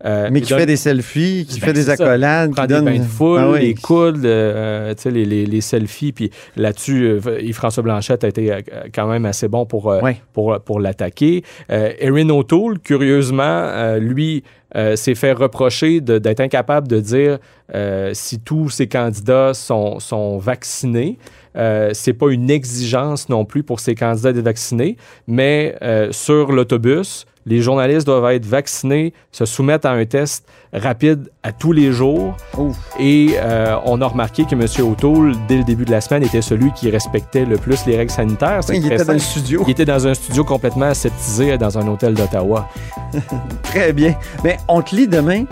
Euh, 0.05 0.29
Mais 0.31 0.39
qui 0.41 0.49
donne- 0.51 0.59
fait 0.59 0.65
des 0.65 0.77
selfies, 0.77 1.45
qui 1.49 1.59
Ben, 1.59 1.67
fait 1.67 1.73
des 1.73 1.89
accolades, 1.89 2.51
prend 2.51 2.62
qui 2.62 2.67
des 2.69 2.73
donne... 2.75 2.85
bains 2.85 2.99
de 2.99 3.03
foule, 3.03 3.39
Ah 3.41 3.51
oui. 3.51 3.59
les 3.59 3.73
coudes, 3.75 4.25
euh, 4.25 4.93
tu 4.95 5.01
sais, 5.03 5.12
les, 5.12 5.25
les- 5.25 5.45
les 5.45 5.62
selfies. 5.62 6.13
Puis 6.13 6.31
là-dessus, 6.55 7.03
euh, 7.25 7.41
Yves-François 7.41 7.83
Blanchette 7.83 8.23
a 8.23 8.29
été 8.29 8.51
euh, 8.53 8.62
quand 8.95 9.07
même 9.07 9.25
assez 9.25 9.47
bon 9.49 9.65
pour, 9.65 9.91
euh, 9.91 9.99
Ouais. 10.01 10.21
pour, 10.33 10.57
pour 10.62 10.79
l'attaquer. 10.79 11.43
Erin 11.69 12.29
O'Toole, 12.29 12.79
curieusement, 12.79 13.95
lui, 13.99 14.43
euh, 14.75 14.95
s'est 14.95 15.15
fait 15.15 15.34
reprocher 15.34 16.01
d'être 16.01 16.39
incapable 16.39 16.88
de 16.88 16.99
dire 16.99 17.39
euh, 17.73 18.12
si 18.13 18.39
tous 18.39 18.69
ces 18.69 18.88
candidats 18.88 19.53
sont, 19.53 19.99
sont 19.99 20.38
vaccinés. 20.38 21.17
Euh, 21.55 21.89
c'est 21.93 22.13
pas 22.13 22.29
une 22.29 22.49
exigence 22.49 23.29
non 23.29 23.45
plus 23.45 23.63
pour 23.63 23.79
ces 23.79 23.95
candidats 23.95 24.32
d'être 24.32 24.45
vaccinés, 24.45 24.97
mais 25.27 25.75
euh, 25.82 26.12
sur 26.12 26.51
l'autobus, 26.51 27.25
les 27.49 27.62
journalistes 27.62 28.05
doivent 28.05 28.32
être 28.32 28.45
vaccinés, 28.45 29.12
se 29.32 29.45
soumettre 29.45 29.88
à 29.88 29.91
un 29.91 30.05
test 30.05 30.45
rapide 30.71 31.32
à 31.41 31.51
tous 31.51 31.71
les 31.71 31.91
jours. 31.91 32.38
Ouf. 32.55 32.77
Et 32.99 33.32
euh, 33.38 33.75
on 33.86 34.01
a 34.01 34.05
remarqué 34.05 34.45
que 34.45 34.53
M. 34.53 34.88
O'Toole, 34.88 35.34
dès 35.47 35.58
le 35.58 35.63
début 35.63 35.84
de 35.84 35.91
la 35.91 35.99
semaine, 35.99 36.23
était 36.23 36.43
celui 36.43 36.71
qui 36.73 36.91
respectait 36.91 37.45
le 37.45 37.58
plus 37.58 37.88
les 37.88 37.97
règles 37.97 38.12
sanitaires. 38.12 38.60
Il 38.71 38.86
était 38.86 39.03
dans 39.03 39.13
le 39.13 39.19
studio. 39.19 39.63
Il 39.65 39.71
était 39.71 39.86
dans 39.86 40.08
un 40.08 40.13
studio 40.13 40.43
complètement 40.43 40.86
aseptisé 40.86 41.58
dans 41.58 41.75
un 41.75 41.88
hôtel 41.88 42.13
d'Ottawa. 42.13 42.69
Très 43.63 43.93
bien. 43.93 44.13
Mais 44.43 44.59
on 44.67 44.82
te 44.82 44.95
lit 44.95 45.08
demain 45.08 45.45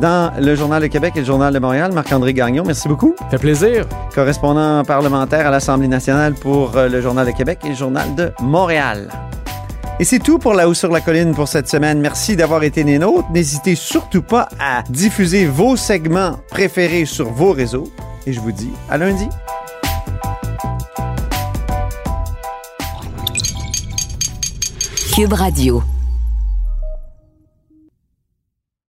dans 0.00 0.32
le 0.38 0.54
Journal 0.54 0.82
de 0.82 0.86
Québec 0.88 1.12
et 1.16 1.20
le 1.20 1.24
Journal 1.24 1.52
de 1.52 1.58
Montréal. 1.58 1.92
Marc-André 1.92 2.34
Gagnon, 2.34 2.64
merci 2.66 2.88
beaucoup. 2.88 3.14
Fait 3.30 3.38
plaisir. 3.38 3.86
Correspondant 4.14 4.84
parlementaire 4.84 5.46
à 5.46 5.50
l'Assemblée 5.50 5.88
nationale 5.88 6.34
pour 6.34 6.76
euh, 6.76 6.88
le 6.88 7.00
Journal 7.00 7.26
de 7.26 7.32
Québec 7.32 7.60
et 7.64 7.70
le 7.70 7.74
Journal 7.74 8.14
de 8.14 8.32
Montréal. 8.40 9.10
Et 9.98 10.04
c'est 10.04 10.18
tout 10.18 10.38
pour 10.38 10.52
La 10.52 10.68
Haut 10.68 10.74
sur 10.74 10.90
la 10.90 11.00
Colline 11.00 11.34
pour 11.34 11.48
cette 11.48 11.68
semaine. 11.68 12.00
Merci 12.00 12.36
d'avoir 12.36 12.62
été 12.62 12.84
des 12.84 12.98
nôtres. 12.98 13.30
N'hésitez 13.30 13.74
surtout 13.74 14.20
pas 14.22 14.48
à 14.60 14.82
diffuser 14.90 15.46
vos 15.46 15.76
segments 15.76 16.38
préférés 16.50 17.06
sur 17.06 17.30
vos 17.30 17.52
réseaux. 17.52 17.90
Et 18.26 18.32
je 18.34 18.40
vous 18.40 18.52
dis 18.52 18.70
à 18.90 18.98
lundi. 18.98 19.28
Cube 25.14 25.32
Radio. 25.32 25.82